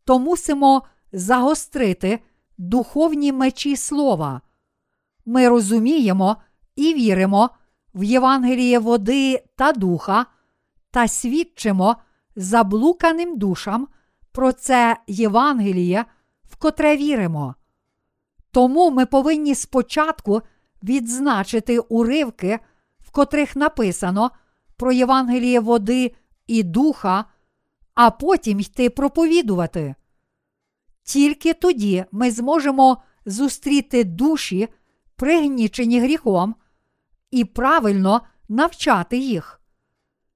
то 0.05 0.19
мусимо 0.19 0.83
загострити 1.11 2.19
духовні 2.57 3.31
мечі 3.31 3.75
слова. 3.75 4.41
Ми 5.25 5.49
розуміємо 5.49 6.37
і 6.75 6.93
віримо 6.93 7.49
в 7.93 8.03
Євангеліє 8.03 8.79
води 8.79 9.43
та 9.55 9.71
духа 9.71 10.25
та 10.91 11.07
свідчимо 11.07 11.95
заблуканим 12.35 13.37
душам 13.37 13.87
про 14.31 14.51
це 14.51 14.97
Євангеліє, 15.07 16.05
в 16.43 16.55
котре 16.55 16.97
віримо. 16.97 17.55
Тому 18.51 18.91
ми 18.91 19.05
повинні 19.05 19.55
спочатку 19.55 20.41
відзначити 20.83 21.79
уривки, 21.79 22.59
в 22.99 23.11
котрих 23.11 23.55
написано 23.55 24.31
про 24.77 24.91
Євангеліє 24.91 25.59
води 25.59 26.15
і 26.47 26.63
духа, 26.63 27.25
а 27.93 28.11
потім 28.11 28.59
йти 28.59 28.89
проповідувати. 28.89 29.95
Тільки 31.07 31.53
тоді 31.53 32.05
ми 32.11 32.31
зможемо 32.31 33.01
зустріти 33.25 34.03
душі, 34.03 34.67
пригнічені 35.15 35.99
гріхом, 35.99 36.55
і 37.31 37.45
правильно 37.45 38.21
навчати 38.49 39.17
їх. 39.17 39.61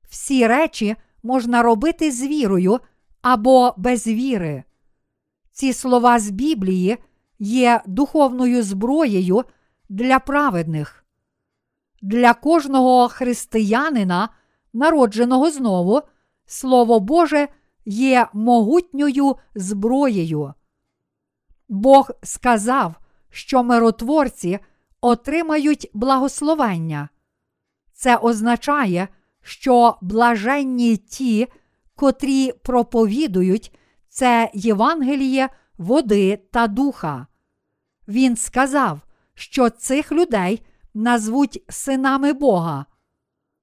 Всі 0.10 0.48
речі 0.48 0.96
можна 1.24 1.64
робити 1.64 2.12
з 2.12 2.22
вірою 2.22 2.80
або 3.22 3.74
без 3.78 4.08
віри. 4.08 4.64
Ці 5.52 5.74
слова 5.74 6.20
з 6.20 6.30
Біблії 6.30 6.98
є 7.40 7.82
духовною 7.86 8.64
зброєю 8.64 9.44
для 9.90 10.20
праведних. 10.20 11.06
Для 12.02 12.34
кожного 12.34 13.08
християнина, 13.08 14.30
народженого 14.74 15.52
знову, 15.52 16.02
Слово 16.46 17.00
Боже 17.00 17.48
є 17.86 18.28
могутньою 18.34 19.36
зброєю. 19.56 20.54
Бог 21.72 22.12
сказав, 22.24 22.96
що 23.30 23.64
миротворці 23.64 24.60
отримають 25.02 25.90
благословення. 25.94 27.10
Це 27.94 28.16
означає, 28.18 29.08
що 29.42 29.98
блаженні 30.02 30.98
ті, 30.98 31.48
котрі 31.96 32.52
проповідують 32.52 33.78
це 34.10 34.52
Євангеліє 34.54 35.50
води 35.78 36.38
та 36.52 36.68
духа. 36.68 37.28
Він 38.08 38.36
сказав, 38.36 39.00
що 39.34 39.70
цих 39.70 40.12
людей 40.12 40.66
назвуть 40.94 41.64
синами 41.70 42.34
Бога. 42.34 42.86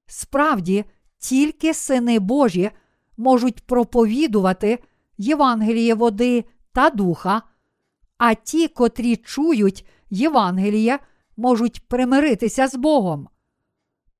Справді, 0.05 0.85
тільки 1.17 1.73
сини 1.73 2.19
Божі 2.19 2.71
можуть 3.17 3.65
проповідувати 3.65 4.79
Євангеліє 5.17 5.93
води 5.93 6.45
та 6.73 6.89
духа, 6.89 7.41
а 8.19 8.33
ті, 8.33 8.67
котрі 8.67 9.15
чують 9.15 9.85
Євангеліє, 10.09 10.99
можуть 11.37 11.87
примиритися 11.87 12.67
з 12.67 12.75
Богом. 12.75 13.29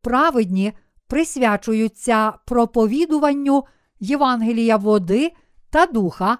Праведні 0.01 0.73
присвячуються 1.07 2.31
проповідуванню 2.31 3.63
Євангелія 3.99 4.77
води 4.77 5.31
та 5.69 5.85
духа, 5.85 6.37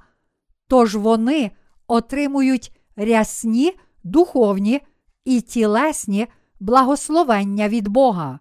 тож 0.68 0.96
вони 0.96 1.52
отримують 1.88 2.80
рясні 2.96 3.80
духовні 4.04 4.82
і 5.26 5.42
тілесні 5.42 6.28
благословення 6.60 7.70
від 7.70 7.88
Бога. 7.88 8.40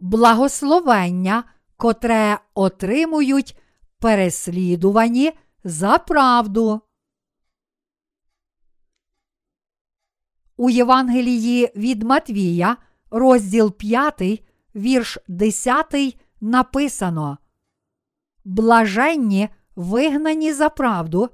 Благословення, 0.00 1.44
котре 1.76 2.38
отримують 2.54 3.58
переслідувані 4.06 5.32
за 5.64 5.98
правду. 5.98 6.80
У 10.56 10.70
Євангелії 10.70 11.72
від 11.76 12.02
Матвія, 12.02 12.76
розділ 13.10 13.72
5, 13.72 14.44
вірш 14.74 15.18
10 15.28 16.18
написано 16.40 17.38
Блаженні 18.44 19.48
вигнані 19.76 20.52
за 20.52 20.68
правду, 20.68 21.28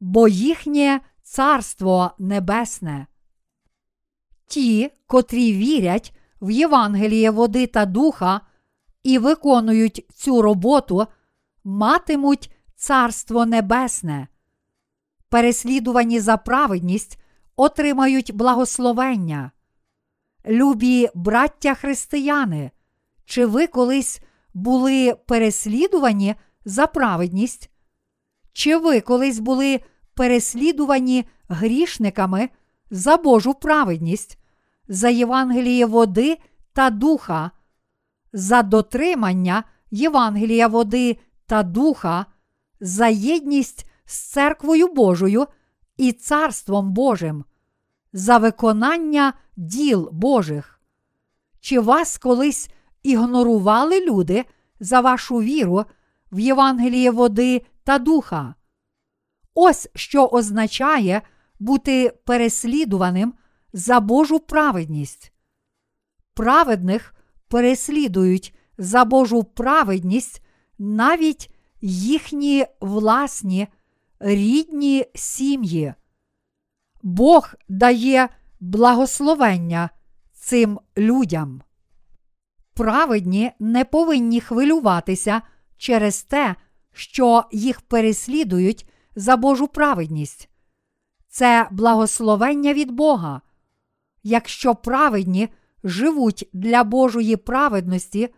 бо 0.00 0.28
їхнє 0.28 1.00
царство 1.22 2.10
небесне. 2.18 3.06
Ті, 4.46 4.90
котрі 5.06 5.52
вірять 5.52 6.16
в 6.40 6.50
Євангеліє 6.50 7.30
води 7.30 7.66
та 7.66 7.86
духа 7.86 8.40
і 9.02 9.18
виконують 9.18 10.06
цю 10.14 10.42
роботу, 10.42 11.06
матимуть 11.64 12.52
царство 12.76 13.46
небесне. 13.46 14.28
Переслідувані 15.28 16.20
за 16.20 16.36
праведність 16.36 17.18
отримають 17.56 18.34
благословення. 18.34 19.50
Любі 20.46 21.08
браття 21.14 21.74
християни, 21.74 22.70
чи 23.24 23.46
ви 23.46 23.66
колись 23.66 24.20
були 24.54 25.14
переслідувані 25.26 26.34
за 26.64 26.86
праведність? 26.86 27.70
Чи 28.52 28.76
ви 28.76 29.00
колись 29.00 29.38
були 29.38 29.80
переслідувані 30.14 31.24
грішниками 31.48 32.48
за 32.90 33.16
Божу 33.16 33.54
праведність, 33.54 34.38
за 34.88 35.08
Євангеліє 35.08 35.86
води 35.86 36.38
та 36.72 36.90
духа, 36.90 37.50
за 38.32 38.62
дотримання 38.62 39.64
Євангелія 39.90 40.68
води 40.68 41.18
та 41.46 41.62
духа, 41.62 42.26
за 42.80 43.06
єдність 43.06 43.86
з 44.04 44.18
церквою 44.18 44.88
Божою 44.88 45.46
і 45.96 46.12
Царством 46.12 46.92
Божим, 46.92 47.44
за 48.12 48.38
виконання 48.38 49.32
діл 49.56 50.08
Божих? 50.12 50.80
Чи 51.60 51.80
вас 51.80 52.18
колись 52.18 52.70
ігнорували 53.02 54.06
люди 54.06 54.44
за 54.80 55.00
вашу 55.00 55.36
віру 55.36 55.84
в 56.32 56.38
Євангеліє 56.38 57.10
води 57.10 57.66
та 57.84 57.98
духа? 57.98 58.54
Ось 59.54 59.88
що 59.94 60.26
означає 60.26 61.22
бути 61.58 62.18
переслідуваним 62.24 63.34
за 63.72 64.00
Божу 64.00 64.40
праведність. 64.40 65.32
Праведних 66.34 67.14
переслідують 67.48 68.54
за 68.78 69.04
Божу 69.04 69.44
праведність 69.44 70.41
навіть 70.82 71.50
їхні 71.80 72.66
власні 72.80 73.68
рідні 74.20 75.06
сім'ї. 75.14 75.94
Бог 77.02 77.54
дає 77.68 78.28
благословення 78.60 79.90
цим 80.32 80.80
людям. 80.96 81.62
Праведні 82.74 83.52
не 83.58 83.84
повинні 83.84 84.40
хвилюватися 84.40 85.42
через 85.76 86.22
те, 86.22 86.56
що 86.92 87.44
їх 87.52 87.80
переслідують 87.80 88.90
за 89.16 89.36
Божу 89.36 89.68
праведність. 89.68 90.48
Це 91.28 91.68
благословення 91.70 92.74
від 92.74 92.90
Бога. 92.90 93.40
Якщо 94.22 94.74
праведні 94.74 95.48
живуть 95.84 96.48
для 96.52 96.84
Божої 96.84 97.36
праведності, 97.36 98.34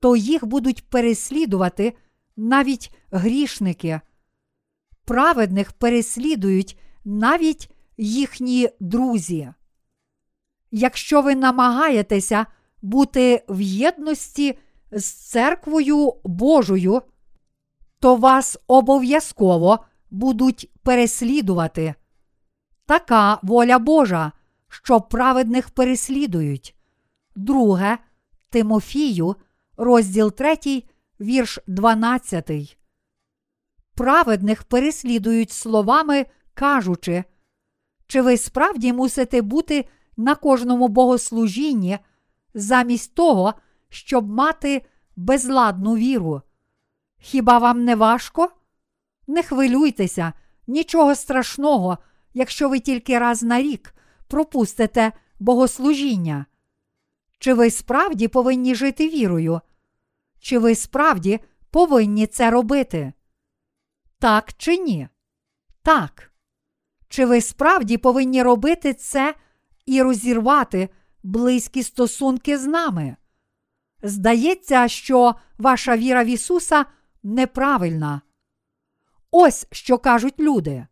то 0.00 0.16
їх 0.16 0.46
будуть 0.46 0.88
переслідувати 0.88 1.94
навіть 2.36 2.94
грішники. 3.10 4.00
Праведних 5.04 5.72
переслідують 5.72 6.78
навіть 7.04 7.70
їхні 7.96 8.68
друзі. 8.80 9.52
Якщо 10.70 11.22
ви 11.22 11.34
намагаєтеся 11.34 12.46
бути 12.82 13.44
в 13.48 13.60
єдності 13.60 14.58
з 14.92 15.04
церквою 15.04 16.14
Божою, 16.24 17.02
то 18.00 18.16
вас 18.16 18.58
обов'язково 18.66 19.78
будуть 20.10 20.70
переслідувати. 20.82 21.94
Така 22.86 23.38
воля 23.42 23.78
Божа, 23.78 24.32
що 24.68 25.00
праведних 25.00 25.70
переслідують. 25.70 26.76
Друге 27.36 27.98
Тимофію, 28.50 29.36
розділ 29.80 30.32
3, 30.32 30.84
вірш 31.20 31.58
12. 31.66 32.76
Праведних 33.94 34.62
переслідують 34.62 35.50
словами, 35.50 36.26
кажучи, 36.54 37.24
чи 38.06 38.22
ви 38.22 38.36
справді 38.36 38.92
мусите 38.92 39.42
бути 39.42 39.84
на 40.16 40.34
кожному 40.34 40.88
богослужінні 40.88 41.98
замість 42.54 43.14
того, 43.14 43.54
щоб 43.88 44.30
мати 44.30 44.86
безладну 45.16 45.96
віру? 45.96 46.42
Хіба 47.18 47.58
вам 47.58 47.84
не 47.84 47.96
важко? 47.96 48.50
Не 49.26 49.42
хвилюйтеся, 49.42 50.32
нічого 50.66 51.14
страшного, 51.14 51.98
якщо 52.34 52.68
ви 52.68 52.80
тільки 52.80 53.18
раз 53.18 53.42
на 53.42 53.62
рік 53.62 53.94
пропустите 54.28 55.12
богослужіння. 55.38 56.46
Чи 57.38 57.54
ви 57.54 57.70
справді 57.70 58.28
повинні 58.28 58.74
жити 58.74 59.08
вірою? 59.08 59.60
Чи 60.40 60.58
ви 60.58 60.74
справді 60.74 61.40
повинні 61.70 62.26
це 62.26 62.50
робити? 62.50 63.12
Так 64.18 64.52
чи 64.56 64.76
ні? 64.76 65.08
Так. 65.82 66.32
Чи 67.08 67.26
ви 67.26 67.40
справді 67.40 67.98
повинні 67.98 68.42
робити 68.42 68.94
це 68.94 69.34
і 69.86 70.02
розірвати 70.02 70.88
близькі 71.22 71.82
стосунки 71.82 72.58
з 72.58 72.66
нами? 72.66 73.16
Здається, 74.02 74.88
що 74.88 75.34
ваша 75.58 75.96
віра 75.96 76.24
в 76.24 76.26
Ісуса 76.26 76.84
неправильна. 77.22 78.20
Ось 79.30 79.66
що 79.70 79.98
кажуть 79.98 80.40
люди. 80.40 80.86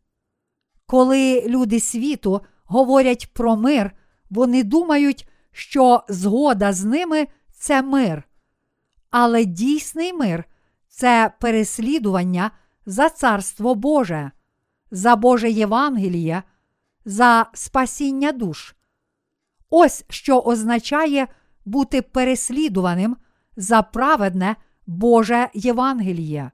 Коли 0.86 1.44
люди 1.46 1.80
світу 1.80 2.40
говорять 2.64 3.32
про 3.32 3.57
мир, 3.57 3.92
вони 4.30 4.62
думають, 4.62 5.28
що 5.53 6.05
згода 6.09 6.72
з 6.72 6.84
ними 6.84 7.26
це 7.53 7.82
мир. 7.82 8.27
Але 9.11 9.44
дійсний 9.44 10.12
мир 10.12 10.44
це 10.88 11.32
переслідування 11.40 12.50
за 12.86 13.09
Царство 13.09 13.74
Боже, 13.74 14.30
за 14.90 15.16
Боже 15.16 15.50
Євангеліє, 15.50 16.42
за 17.04 17.46
спасіння 17.54 18.32
душ. 18.32 18.74
Ось 19.70 20.04
що 20.09 20.40
означає 20.40 21.28
бути 21.64 22.02
переслідуваним 22.02 23.16
за 23.56 23.82
праведне 23.82 24.56
Боже 24.86 25.48
Євангеліє. 25.54 26.50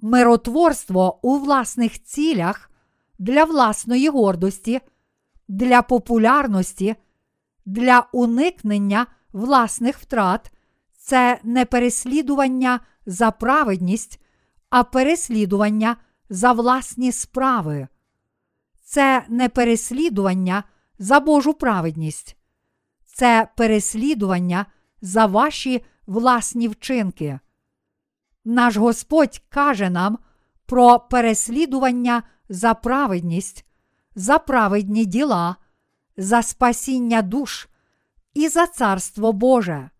Миротворство 0.00 1.18
у 1.22 1.38
власних 1.38 2.02
цілях 2.02 2.70
для 3.18 3.44
власної 3.44 4.08
гордості, 4.08 4.80
для 5.48 5.82
популярності, 5.82 6.96
для 7.66 8.08
уникнення 8.12 9.06
власних 9.32 9.98
втрат 9.98 10.52
це 11.08 11.40
не 11.42 11.64
переслідування 11.64 12.80
за 13.06 13.30
праведність, 13.30 14.20
а 14.70 14.84
переслідування 14.84 15.96
за 16.30 16.52
власні 16.52 17.12
справи. 17.12 17.88
Це 18.84 19.24
не 19.28 19.48
переслідування 19.48 20.64
за 20.98 21.20
Божу 21.20 21.54
праведність, 21.54 22.36
це 23.04 23.48
переслідування 23.56 24.66
за 25.02 25.26
ваші 25.26 25.84
власні 26.06 26.68
вчинки. 26.68 27.38
Наш 28.44 28.76
Господь 28.76 29.42
каже 29.48 29.90
нам 29.90 30.18
про 30.66 31.00
переслідування 31.00 32.22
за 32.48 32.74
праведність, 32.74 33.66
за 34.14 34.38
праведні 34.38 35.04
діла, 35.04 35.56
за 36.16 36.42
спасіння 36.42 37.22
душ 37.22 37.68
і 38.34 38.48
за 38.48 38.66
Царство 38.66 39.32
Боже. 39.32 39.90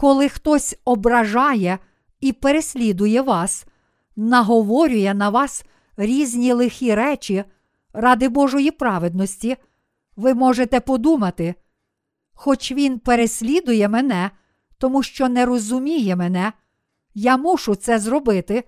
Коли 0.00 0.28
хтось 0.28 0.76
ображає 0.84 1.78
і 2.20 2.32
переслідує 2.32 3.22
вас, 3.22 3.66
наговорює 4.16 5.14
на 5.14 5.30
вас 5.30 5.64
різні 5.96 6.52
лихі 6.52 6.94
речі 6.94 7.44
ради 7.92 8.28
Божої 8.28 8.70
праведності, 8.70 9.56
ви 10.16 10.34
можете 10.34 10.80
подумати, 10.80 11.54
хоч 12.32 12.72
він 12.72 12.98
переслідує 12.98 13.88
мене, 13.88 14.30
тому 14.78 15.02
що 15.02 15.28
не 15.28 15.46
розуміє 15.46 16.16
мене, 16.16 16.52
я 17.14 17.36
мушу 17.36 17.74
це 17.74 17.98
зробити, 17.98 18.64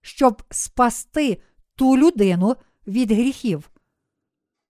щоб 0.00 0.42
спасти 0.50 1.40
ту 1.74 1.98
людину 1.98 2.56
від 2.86 3.12
гріхів. 3.12 3.70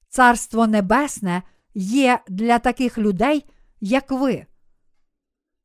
Царство 0.08 0.66
Небесне 0.66 1.42
є 1.74 2.18
для 2.28 2.58
таких 2.58 2.98
людей, 2.98 3.44
як 3.80 4.10
ви. 4.10 4.46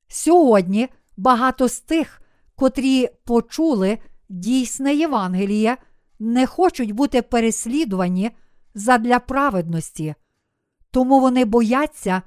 Сьогодні 0.10 0.88
багато 1.18 1.68
з 1.68 1.80
тих, 1.80 2.22
котрі 2.56 3.10
почули 3.26 3.98
дійсне 4.30 4.96
Євангеліє, 4.96 5.78
не 6.20 6.46
хочуть 6.46 6.92
бути 6.92 7.22
переслідувані 7.22 8.32
задля 8.74 9.20
праведності, 9.20 10.16
тому 10.92 11.20
вони 11.20 11.46
бояться 11.46 12.22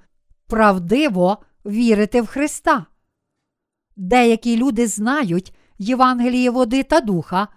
правдиво 0.47 1.39
вірити 1.67 2.23
в 2.23 2.27
Христа. 2.27 2.87
Деякі 3.97 4.57
люди 4.57 4.87
знають 4.87 5.55
Євангеліє 5.79 6.51
води 6.51 6.83
та 6.83 7.01
духа, 7.01 7.49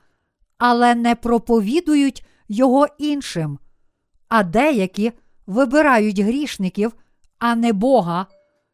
але 0.58 0.96
не 0.96 1.16
проповідують 1.16 2.26
його 2.48 2.88
іншим, 2.98 3.60
а 4.28 4.44
деякі 4.44 5.12
вибирають 5.48 6.20
грішників, 6.20 6.94
а 7.40 7.56
не 7.56 7.74
Бога, 7.74 8.28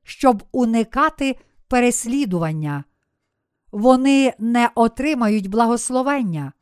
щоб 0.03 0.43
уникати 0.51 1.35
переслідування. 1.67 2.83
Вони 3.71 4.33
не 4.39 4.69
отримають 4.75 5.47
благословення. 5.47 6.53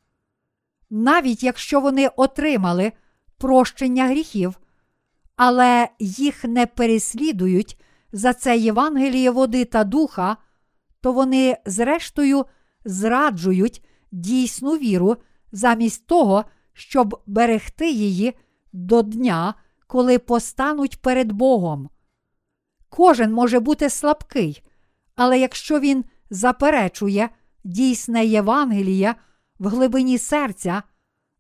Навіть 0.90 1.44
якщо 1.44 1.82
вони 1.82 2.08
отримали 2.08 2.92
прощення 3.38 4.08
гріхів, 4.08 4.60
але 5.36 5.90
їх 6.00 6.44
не 6.44 6.66
переслідують 6.66 7.82
за 8.12 8.34
це 8.34 8.58
Євангеліє 8.58 9.32
води 9.32 9.66
та 9.66 9.84
духа, 9.84 10.38
то 11.02 11.14
вони, 11.14 11.58
зрештою, 11.66 12.46
зраджують 12.86 13.86
дійсну 14.12 14.72
віру 14.72 15.18
замість 15.52 16.08
того, 16.08 16.46
щоб 16.74 17.22
берегти 17.26 17.92
її 17.92 18.34
до 18.74 19.02
дня, 19.02 19.54
коли 19.88 20.20
постануть 20.20 21.02
перед 21.02 21.32
Богом. 21.32 21.90
Кожен 22.90 23.34
може 23.34 23.60
бути 23.60 23.90
слабкий, 23.90 24.64
але 25.16 25.40
якщо 25.40 25.80
він 25.80 26.06
заперечує 26.30 27.30
дійсне 27.64 28.26
Євангеліє 28.26 29.16
в 29.60 29.68
глибині 29.68 30.18
серця 30.18 30.84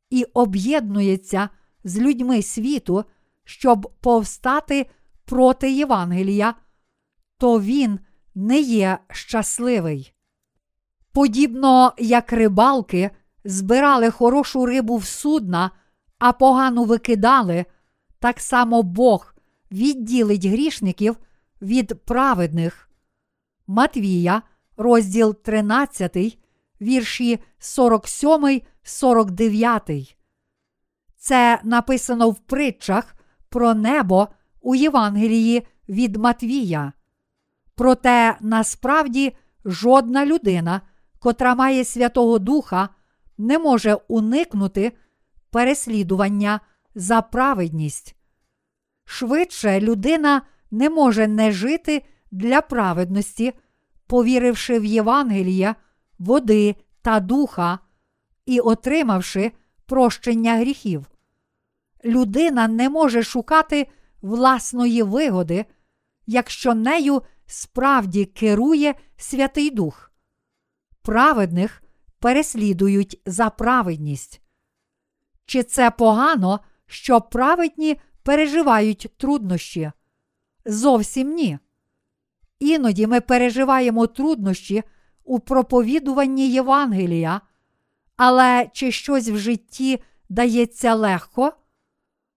і 0.09 0.23
об'єднується 0.23 1.49
з 1.83 1.97
людьми 1.97 2.41
світу, 2.41 3.03
щоб 3.43 3.91
повстати 4.01 4.89
проти 5.25 5.71
Євангелія, 5.71 6.53
то 7.37 7.61
він 7.61 7.99
не 8.35 8.59
є 8.59 8.97
щасливий. 9.11 10.13
Подібно 11.11 11.93
як 11.97 12.33
рибалки 12.33 13.11
збирали 13.43 14.11
хорошу 14.11 14.65
рибу 14.65 14.97
в 14.97 15.05
судна, 15.05 15.71
а 16.19 16.31
погану 16.31 16.83
викидали, 16.83 17.65
так 18.19 18.39
само 18.39 18.83
Бог 18.83 19.35
відділить 19.71 20.45
грішників 20.45 21.17
від 21.61 22.05
праведних. 22.05 22.89
Матвія, 23.67 24.41
розділ 24.77 25.35
13, 25.41 26.37
вірші 26.81 27.39
47, 27.59 28.61
49. 28.83 30.17
Це 31.17 31.59
написано 31.63 32.29
в 32.29 32.39
притчах 32.39 33.15
про 33.49 33.73
небо 33.73 34.27
у 34.61 34.75
Євангелії 34.75 35.67
від 35.89 36.15
Матвія. 36.15 36.93
Проте 37.75 38.37
насправді 38.41 39.35
жодна 39.65 40.25
людина, 40.25 40.81
котра 41.19 41.55
має 41.55 41.85
Святого 41.85 42.39
Духа, 42.39 42.89
не 43.37 43.59
може 43.59 43.97
уникнути 44.07 44.91
переслідування 45.51 46.59
за 46.95 47.21
праведність. 47.21 48.15
Швидше 49.05 49.81
людина 49.81 50.41
не 50.71 50.89
може 50.89 51.27
не 51.27 51.51
жити 51.51 52.03
для 52.31 52.61
праведності, 52.61 53.53
повіривши 54.07 54.79
в 54.79 54.85
Євангелія, 54.85 55.75
води 56.19 56.75
та 57.01 57.19
духа 57.19 57.79
і 58.45 58.59
отримавши 58.59 59.51
прощення 59.85 60.57
гріхів. 60.57 61.05
Людина 62.05 62.67
не 62.67 62.89
може 62.89 63.23
шукати 63.23 63.87
власної 64.21 65.03
вигоди, 65.03 65.65
якщо 66.27 66.73
нею 66.73 67.21
справді 67.45 68.25
керує 68.25 68.95
Святий 69.17 69.69
Дух. 69.69 70.11
Праведних 71.01 71.83
переслідують 72.19 73.21
за 73.25 73.49
праведність. 73.49 74.41
Чи 75.45 75.63
це 75.63 75.91
погано, 75.91 76.59
що 76.85 77.21
праведні 77.21 77.99
переживають 78.23 79.13
труднощі? 79.17 79.91
Зовсім 80.65 81.33
ні. 81.33 81.59
Іноді 82.59 83.07
ми 83.07 83.21
переживаємо 83.21 84.07
труднощі 84.07 84.83
у 85.23 85.39
проповідуванні 85.39 86.49
Євангелія, 86.49 87.41
але 88.17 88.69
чи 88.73 88.91
щось 88.91 89.27
в 89.27 89.37
житті 89.37 89.99
дається 90.29 90.95
легко? 90.95 91.53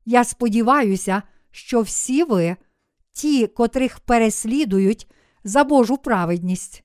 Я 0.05 0.25
сподіваюся, 0.25 1.23
що 1.51 1.81
всі 1.81 2.25
ви, 2.25 2.57
ті, 3.13 3.47
котрих 3.47 4.01
переслідують 4.01 5.11
за 5.45 5.65
Божу 5.65 5.97
праведність. 5.97 6.85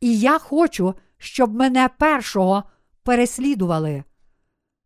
І 0.00 0.18
я 0.18 0.38
хочу, 0.38 0.94
щоб 1.18 1.54
мене 1.54 1.88
першого 1.98 2.64
переслідували. 3.02 4.04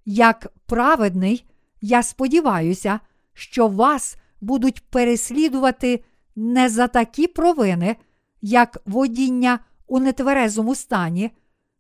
Як 0.05 0.53
праведний, 0.67 1.45
я 1.81 2.03
сподіваюся, 2.03 3.01
що 3.35 3.69
вас 3.69 4.17
будуть 4.41 4.91
переслідувати 4.91 6.05
не 6.37 6.69
за 6.69 6.89
такі 6.89 7.27
провини, 7.27 7.97
як 8.41 8.79
водіння 8.87 9.59
у 9.87 10.01
нетверезому 10.01 10.75
стані, 10.75 11.31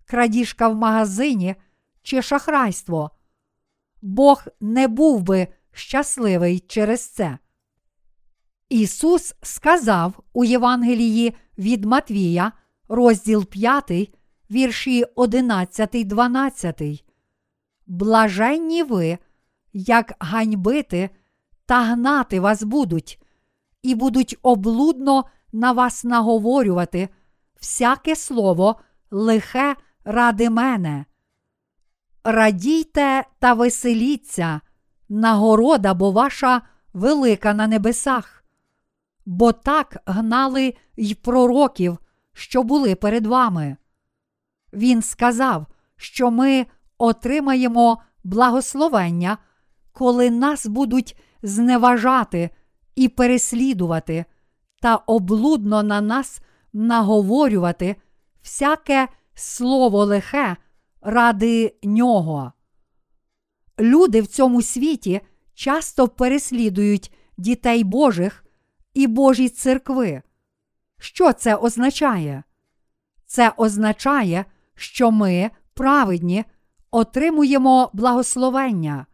крадіжка 0.05 0.69
в 0.69 0.75
магазині 0.75 1.55
чи 2.03 2.23
шахрайство. 2.23 3.11
Бог 4.03 4.45
не 4.61 4.89
був 4.89 5.23
би 5.23 5.49
щасливий 5.73 6.59
через 6.59 7.09
це. 7.09 7.39
Ісус 8.69 9.35
сказав 9.43 10.23
у 10.33 10.45
Євангелії 10.45 11.35
від 11.59 11.85
Матвія, 11.85 12.53
розділ 12.89 13.47
5, 13.47 14.15
вірші 14.51 15.05
11, 15.15 15.91
12. 16.07 17.05
Блаженні 17.87 18.83
ви, 18.83 19.19
як 19.73 20.15
ганьбити 20.19 21.11
та 21.71 21.83
гнати 21.83 22.41
вас 22.41 22.63
будуть, 22.63 23.23
і 23.83 23.95
будуть 23.95 24.39
облудно 24.43 25.25
на 25.53 25.73
вас 25.73 26.05
наговорювати 26.05 27.09
всяке 27.61 28.17
слово 28.17 28.77
лихе 29.11 29.77
ради 30.05 30.51
мене. 30.51 31.05
Радійте 32.25 33.25
та 33.39 33.55
веселіться, 33.55 34.61
нагорода 35.09 35.95
бо 35.95 36.11
ваша 36.11 36.63
велика 36.93 37.55
на 37.55 37.67
небесах, 37.67 38.45
бо 39.27 39.53
так 39.53 39.97
гнали 40.07 40.75
й 40.97 41.15
пророків, 41.15 41.99
що 42.33 42.63
були 42.63 42.95
перед 42.95 43.27
вами. 43.27 43.77
Він 44.73 45.03
сказав, 45.03 45.67
що 45.97 46.31
ми 46.31 46.67
отримаємо 46.99 48.03
благословення, 48.25 49.39
коли 49.93 50.31
нас 50.31 50.67
будуть 50.67 51.17
зневажати 51.43 52.51
і 52.95 53.09
переслідувати, 53.09 54.25
та 54.83 54.97
облудно 54.97 55.83
на 55.83 56.01
нас 56.01 56.41
наговорювати 56.73 57.97
всяке 58.43 59.09
слово 59.35 60.05
лихе 60.05 60.57
ради 61.01 61.75
нього. 61.83 62.53
Люди 63.81 64.21
в 64.21 64.27
цьому 64.27 64.63
світі 64.63 65.21
часто 65.55 66.09
переслідують 66.09 67.15
дітей 67.37 67.85
Божих 67.85 68.45
і 68.95 69.07
Божі 69.07 69.49
церкви. 69.49 70.23
Що 70.99 71.33
це 71.33 71.57
означає? 71.57 72.43
Це 73.27 73.53
означає, 73.57 74.45
що 74.75 75.11
ми, 75.11 75.51
праведні, 75.75 76.45
отримуємо 76.91 77.91
благословення. 77.93 79.07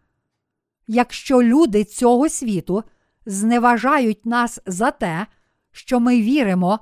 Якщо 0.87 1.43
люди 1.43 1.84
цього 1.84 2.28
світу 2.28 2.82
зневажають 3.26 4.26
нас 4.26 4.61
за 4.66 4.91
те, 4.91 5.26
що 5.72 6.01
ми 6.01 6.20
віримо 6.20 6.78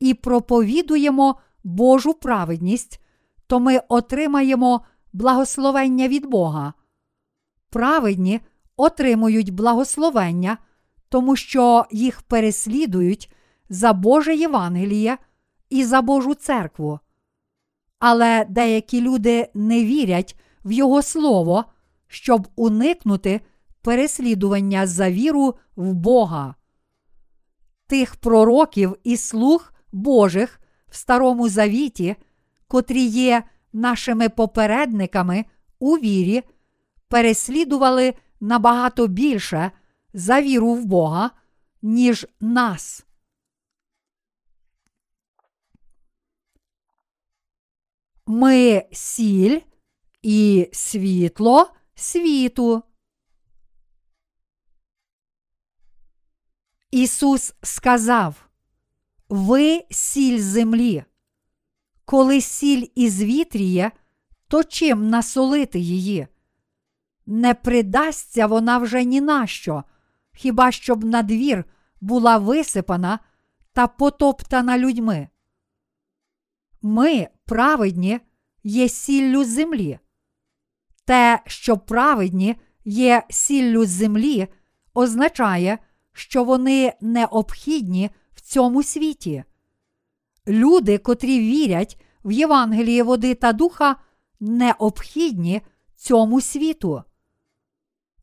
і 0.00 0.14
проповідуємо 0.14 1.38
Божу 1.64 2.14
праведність, 2.14 3.00
то 3.46 3.60
ми 3.60 3.80
отримаємо 3.88 4.80
благословення 5.12 6.08
від 6.08 6.26
Бога. 6.26 6.72
Праведні 7.70 8.40
отримують 8.76 9.50
благословення, 9.50 10.58
тому 11.08 11.36
що 11.36 11.84
їх 11.90 12.22
переслідують 12.22 13.32
за 13.68 13.92
Боже 13.92 14.36
Євангеліє 14.36 15.18
і 15.70 15.84
за 15.84 16.02
Божу 16.02 16.34
церкву. 16.34 17.00
Але 17.98 18.46
деякі 18.48 19.00
люди 19.00 19.48
не 19.54 19.84
вірять 19.84 20.40
в 20.64 20.72
Його 20.72 21.02
Слово, 21.02 21.64
щоб 22.08 22.48
уникнути 22.56 23.40
переслідування 23.82 24.86
за 24.86 25.10
віру 25.10 25.54
в 25.76 25.92
Бога. 25.92 26.54
Тих 27.86 28.16
пророків 28.16 28.96
і 29.04 29.16
слуг 29.16 29.72
Божих 29.92 30.60
в 30.88 30.96
Старому 30.96 31.48
Завіті, 31.48 32.16
котрі 32.68 33.02
є 33.02 33.42
нашими 33.72 34.28
попередниками 34.28 35.44
у 35.78 35.94
вірі, 35.94 36.42
переслідували 37.08 38.14
набагато 38.40 39.06
більше 39.06 39.70
за 40.12 40.42
віру 40.42 40.74
в 40.74 40.84
Бога, 40.84 41.30
ніж 41.82 42.26
нас. 42.40 43.04
Ми 48.26 48.86
сіль 48.92 49.60
і 50.22 50.68
світло 50.72 51.70
світу. 51.98 52.82
Ісус 56.90 57.54
сказав: 57.62 58.48
Ви 59.28 59.84
сіль 59.90 60.40
землі. 60.40 61.04
Коли 62.04 62.40
сіль 62.40 62.86
ізвітріє, 62.94 63.92
то 64.48 64.64
чим 64.64 65.10
насолити 65.10 65.78
її? 65.78 66.26
Не 67.26 67.54
придасться 67.54 68.46
вона 68.46 68.78
вже 68.78 69.04
ні 69.04 69.20
на 69.20 69.46
що, 69.46 69.84
хіба 70.32 70.72
щоб 70.72 71.04
на 71.04 71.22
двір 71.22 71.64
була 72.00 72.38
висипана 72.38 73.18
та 73.72 73.86
потоптана 73.86 74.78
людьми. 74.78 75.28
Ми, 76.82 77.28
праведні, 77.44 78.20
є 78.62 78.88
сіллю 78.88 79.44
землі. 79.44 79.98
Те, 81.08 81.40
що 81.46 81.78
праведні 81.78 82.56
є 82.84 83.22
сіллю 83.30 83.86
землі, 83.86 84.48
означає, 84.94 85.78
що 86.12 86.44
вони 86.44 86.92
необхідні 87.00 88.10
в 88.34 88.40
цьому 88.40 88.82
світі. 88.82 89.44
Люди, 90.48 90.98
котрі 90.98 91.38
вірять 91.38 92.00
в 92.24 92.32
Євангеліє 92.32 93.02
води 93.02 93.34
та 93.34 93.52
духа, 93.52 93.96
необхідні 94.40 95.60
цьому 95.96 96.40
світу. 96.40 97.02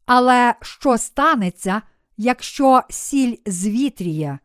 Але 0.06 0.56
що 0.62 0.98
станеться, 0.98 1.82
якщо 2.18 2.82
сіль 2.90 3.36
звітріє? 3.46 4.40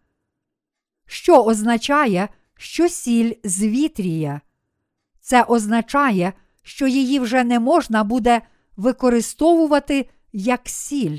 Що 1.07 1.45
означає, 1.45 2.29
що 2.57 2.89
сіль 2.89 3.35
звітріє? 3.45 4.41
Це 5.21 5.43
означає, 5.43 6.33
що 6.63 6.87
її 6.87 7.19
вже 7.19 7.45
не 7.45 7.61
можна 7.61 8.05
буде 8.05 8.41
використовувати 8.77 10.09
як 10.33 10.61
сіль. 10.65 11.19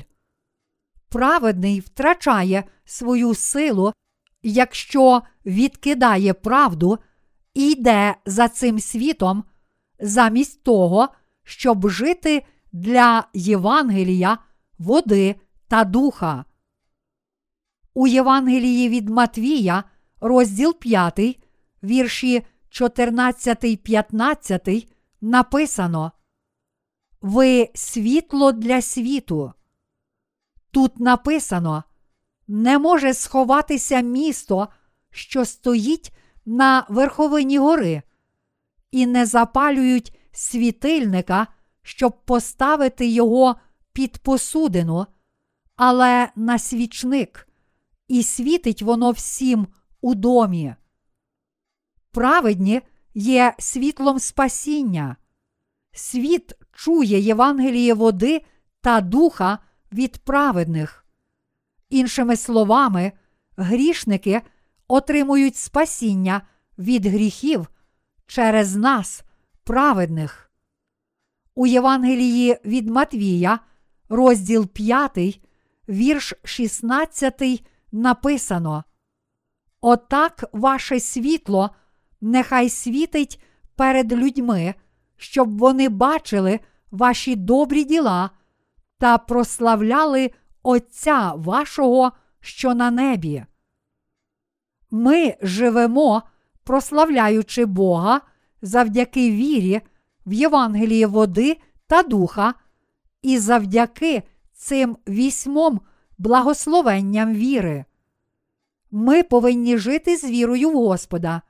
Праведний 1.08 1.80
втрачає 1.80 2.64
свою 2.84 3.34
силу, 3.34 3.92
якщо 4.42 5.22
відкидає 5.46 6.34
правду 6.34 6.98
і 7.54 7.70
йде 7.70 8.14
за 8.26 8.48
цим 8.48 8.78
світом, 8.80 9.44
замість 10.00 10.62
того, 10.62 11.08
щоб 11.44 11.88
жити 11.88 12.46
для 12.72 13.24
Євангелія, 13.34 14.38
води 14.78 15.36
та 15.68 15.84
духа. 15.84 16.44
У 17.94 18.06
Євангелії 18.06 18.88
від 18.88 19.08
Матвія, 19.08 19.84
розділ 20.20 20.78
5, 20.78 21.38
вірші 21.82 22.42
14, 22.68 23.82
15 23.82 24.91
написано 25.22 26.12
Ви 27.20 27.70
світло 27.74 28.52
для 28.52 28.82
світу. 28.82 29.52
Тут 30.70 31.00
написано 31.00 31.84
не 32.48 32.78
може 32.78 33.14
сховатися 33.14 34.00
місто, 34.00 34.68
що 35.10 35.44
стоїть 35.44 36.12
на 36.46 36.86
верховині 36.88 37.58
гори, 37.58 38.02
і 38.90 39.06
не 39.06 39.26
запалюють 39.26 40.18
світильника, 40.32 41.46
щоб 41.82 42.24
поставити 42.24 43.06
його 43.06 43.56
під 43.92 44.18
посудину, 44.18 45.06
але 45.76 46.28
на 46.36 46.58
свічник, 46.58 47.48
і 48.08 48.22
світить 48.22 48.82
воно 48.82 49.10
всім 49.10 49.66
у 50.00 50.14
домі. 50.14 50.74
Праведні 52.10 52.82
є 53.14 53.54
світлом 53.58 54.18
спасіння. 54.18 55.16
Світ 55.92 56.52
чує 56.72 57.20
Євангеліє 57.20 57.94
води 57.94 58.44
та 58.80 59.00
духа 59.00 59.58
від 59.92 60.18
праведних. 60.18 61.06
Іншими 61.90 62.36
словами, 62.36 63.12
грішники 63.56 64.42
отримують 64.88 65.56
спасіння 65.56 66.42
від 66.78 67.06
гріхів 67.06 67.66
через 68.26 68.76
нас, 68.76 69.22
праведних. 69.64 70.50
У 71.54 71.66
Євангелії 71.66 72.58
від 72.64 72.90
Матвія, 72.90 73.58
розділ 74.08 74.66
5, 74.66 75.40
вірш 75.88 76.34
16, 76.44 77.66
написано: 77.92 78.84
Отак 79.80 80.44
ваше 80.52 81.00
світло 81.00 81.70
нехай 82.22 82.68
світить 82.68 83.42
перед 83.76 84.12
людьми, 84.12 84.74
щоб 85.16 85.58
вони 85.58 85.88
бачили 85.88 86.60
ваші 86.90 87.36
добрі 87.36 87.84
діла 87.84 88.30
та 88.98 89.18
прославляли 89.18 90.30
Отця 90.62 91.32
вашого, 91.36 92.12
що 92.40 92.74
на 92.74 92.90
небі. 92.90 93.44
Ми 94.90 95.36
живемо, 95.42 96.22
прославляючи 96.64 97.64
Бога 97.64 98.20
завдяки 98.62 99.30
вірі 99.30 99.80
в 100.26 100.32
Євангеліє 100.32 101.06
води 101.06 101.56
та 101.86 102.02
духа, 102.02 102.54
і 103.22 103.38
завдяки 103.38 104.22
цим 104.52 104.96
вісьмом 105.08 105.80
благословенням 106.18 107.34
віри. 107.34 107.84
ми 108.90 109.22
повинні 109.22 109.78
жити 109.78 110.16
з 110.16 110.24
вірою 110.24 110.70
в 110.70 110.74
Господа. 110.74 111.42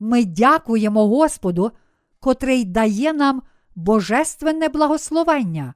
Ми 0.00 0.24
дякуємо 0.24 1.08
Господу, 1.08 1.70
котрий 2.20 2.64
дає 2.64 3.12
нам 3.12 3.42
божественне 3.74 4.68
благословення. 4.68 5.74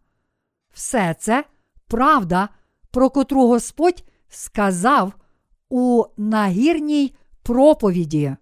Все 0.72 1.14
це 1.18 1.44
правда, 1.86 2.48
про 2.90 3.10
котру 3.10 3.46
Господь 3.46 4.04
сказав 4.28 5.12
у 5.68 6.04
нагірній 6.16 7.14
проповіді. 7.42 8.36